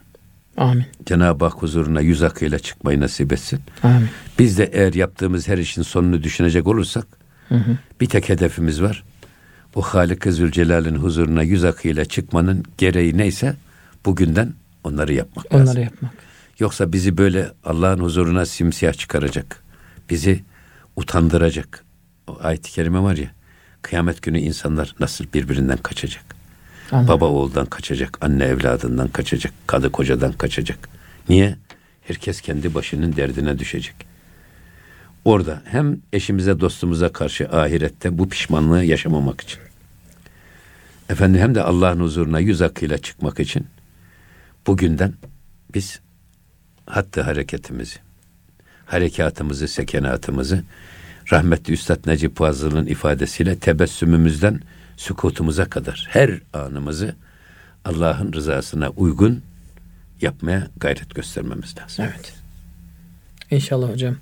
Amin. 0.58 0.86
Cenab-ı 1.06 1.46
Hak 1.46 1.54
huzuruna 1.54 2.02
yüz 2.02 2.24
akıyla 2.24 2.60
çıkmayı 2.60 3.00
nasip 3.00 3.34
etsin. 3.34 3.60
Amin. 3.84 4.10
Biz 4.40 4.58
de 4.58 4.70
eğer 4.74 4.94
yaptığımız 4.94 5.48
her 5.48 5.58
işin 5.58 5.82
sonunu 5.82 6.24
düşünecek 6.24 6.68
olursak 6.68 7.08
hı 7.50 7.56
hı. 7.56 7.78
bir 8.02 8.10
tek 8.10 8.30
hedefimiz 8.30 8.82
var. 8.82 9.04
Bu 9.76 9.82
Halik-i 9.82 10.32
Zülcelal'in 10.32 10.96
huzuruna 10.96 11.44
yüz 11.44 11.64
akıyla 11.64 12.06
çıkmanın 12.06 12.64
gereği 12.78 13.18
neyse 13.18 13.56
bugünden 14.06 14.54
onları 14.84 15.14
yapmak 15.14 15.46
onları 15.46 15.62
lazım. 15.62 15.72
Onları 15.72 15.86
yapmak. 15.86 16.14
Yoksa 16.60 16.94
bizi 16.94 17.18
böyle 17.18 17.52
Allah'ın 17.64 18.00
huzuruna 18.00 18.46
simsiyah 18.46 18.94
çıkaracak 18.94 19.64
bizi 20.10 20.44
utandıracak. 20.96 21.86
O 22.28 22.38
ayet-i 22.42 22.72
kerime 22.72 23.00
var 23.00 23.18
ya, 23.18 23.32
kıyamet 23.82 24.22
günü 24.22 24.40
insanlar 24.40 24.96
nasıl 25.00 25.26
birbirinden 25.34 25.78
kaçacak. 25.78 26.37
Anladım. 26.92 27.08
Baba 27.08 27.26
oğuldan 27.26 27.66
kaçacak, 27.66 28.18
anne 28.22 28.44
evladından 28.46 29.08
kaçacak, 29.08 29.54
kadı 29.68 29.92
kocadan 29.92 30.32
kaçacak. 30.32 30.90
Niye? 31.30 31.56
Herkes 32.02 32.42
kendi 32.42 32.74
başının 32.74 33.16
derdine 33.16 33.60
düşecek. 33.60 33.96
Orada 35.26 35.62
hem 35.66 35.98
eşimize 36.14 36.60
dostumuza 36.60 37.14
karşı 37.14 37.50
ahirette 37.50 38.18
bu 38.18 38.30
pişmanlığı 38.30 38.84
yaşamamak 38.84 39.42
için. 39.42 39.60
Efendim 41.10 41.42
hem 41.42 41.56
de 41.56 41.64
Allah'ın 41.64 42.00
huzuruna 42.00 42.40
yüz 42.40 42.62
akıyla 42.62 42.98
çıkmak 42.98 43.40
için 43.40 43.68
bugünden 44.68 45.14
biz 45.74 46.00
hatta 46.86 47.28
hareketimizi, 47.28 48.00
harekatımızı, 48.86 49.68
sekenatımızı 49.68 50.64
rahmetli 51.32 51.74
Üstad 51.74 52.08
Necip 52.08 52.38
Fazıl'ın 52.38 52.86
ifadesiyle 52.86 53.60
tebessümümüzden 53.60 54.62
sükutumuza 54.98 55.66
kadar 55.66 56.08
her 56.10 56.32
anımızı 56.54 57.16
Allah'ın 57.86 58.34
rızasına 58.34 58.90
uygun 58.90 59.42
yapmaya 60.22 60.68
gayret 60.78 61.16
göstermemiz 61.16 61.76
lazım. 61.78 62.06
Evet. 62.10 62.34
İnşallah 63.52 63.92
hocam. 63.92 64.16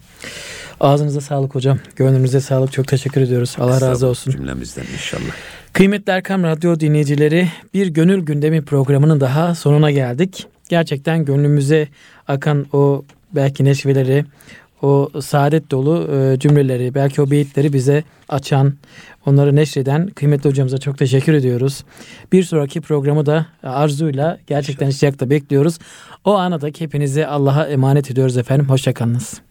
Ağzınıza 0.79 1.21
sağlık 1.21 1.55
hocam. 1.55 1.79
Gönlünüze 1.95 2.41
sağlık. 2.41 2.71
Çok 2.71 2.87
teşekkür 2.87 3.21
ediyoruz. 3.21 3.55
Allah 3.59 3.81
razı 3.81 4.07
olsun. 4.07 4.31
Cümlemizden 4.31 4.85
inşallah. 4.93 5.35
Kıymetli 5.73 6.11
Erkam 6.11 6.43
Radyo 6.43 6.79
dinleyicileri 6.79 7.49
bir 7.73 7.87
gönül 7.87 8.21
gündemi 8.21 8.65
programının 8.65 9.19
daha 9.19 9.55
sonuna 9.55 9.91
geldik. 9.91 10.47
Gerçekten 10.69 11.25
gönlümüze 11.25 11.87
akan 12.27 12.65
o 12.73 13.03
belki 13.31 13.65
neşveleri, 13.65 14.25
o 14.81 15.09
saadet 15.21 15.71
dolu 15.71 16.09
e, 16.11 16.39
cümleleri, 16.39 16.95
belki 16.95 17.21
o 17.21 17.31
beyitleri 17.31 17.73
bize 17.73 18.03
açan, 18.29 18.73
onları 19.25 19.55
neşreden 19.55 20.07
kıymetli 20.07 20.49
hocamıza 20.49 20.77
çok 20.77 20.97
teşekkür 20.97 21.33
ediyoruz. 21.33 21.83
Bir 22.31 22.43
sonraki 22.43 22.81
programı 22.81 23.25
da 23.25 23.45
arzuyla 23.63 24.37
gerçekten 24.47 24.87
iştiyakla 24.87 25.29
bekliyoruz. 25.29 25.79
O 26.25 26.33
ana 26.33 26.61
da 26.61 26.67
hepinizi 26.67 27.27
Allah'a 27.27 27.67
emanet 27.67 28.11
ediyoruz 28.11 28.37
efendim. 28.37 28.69
Hoşçakalınız. 28.69 29.41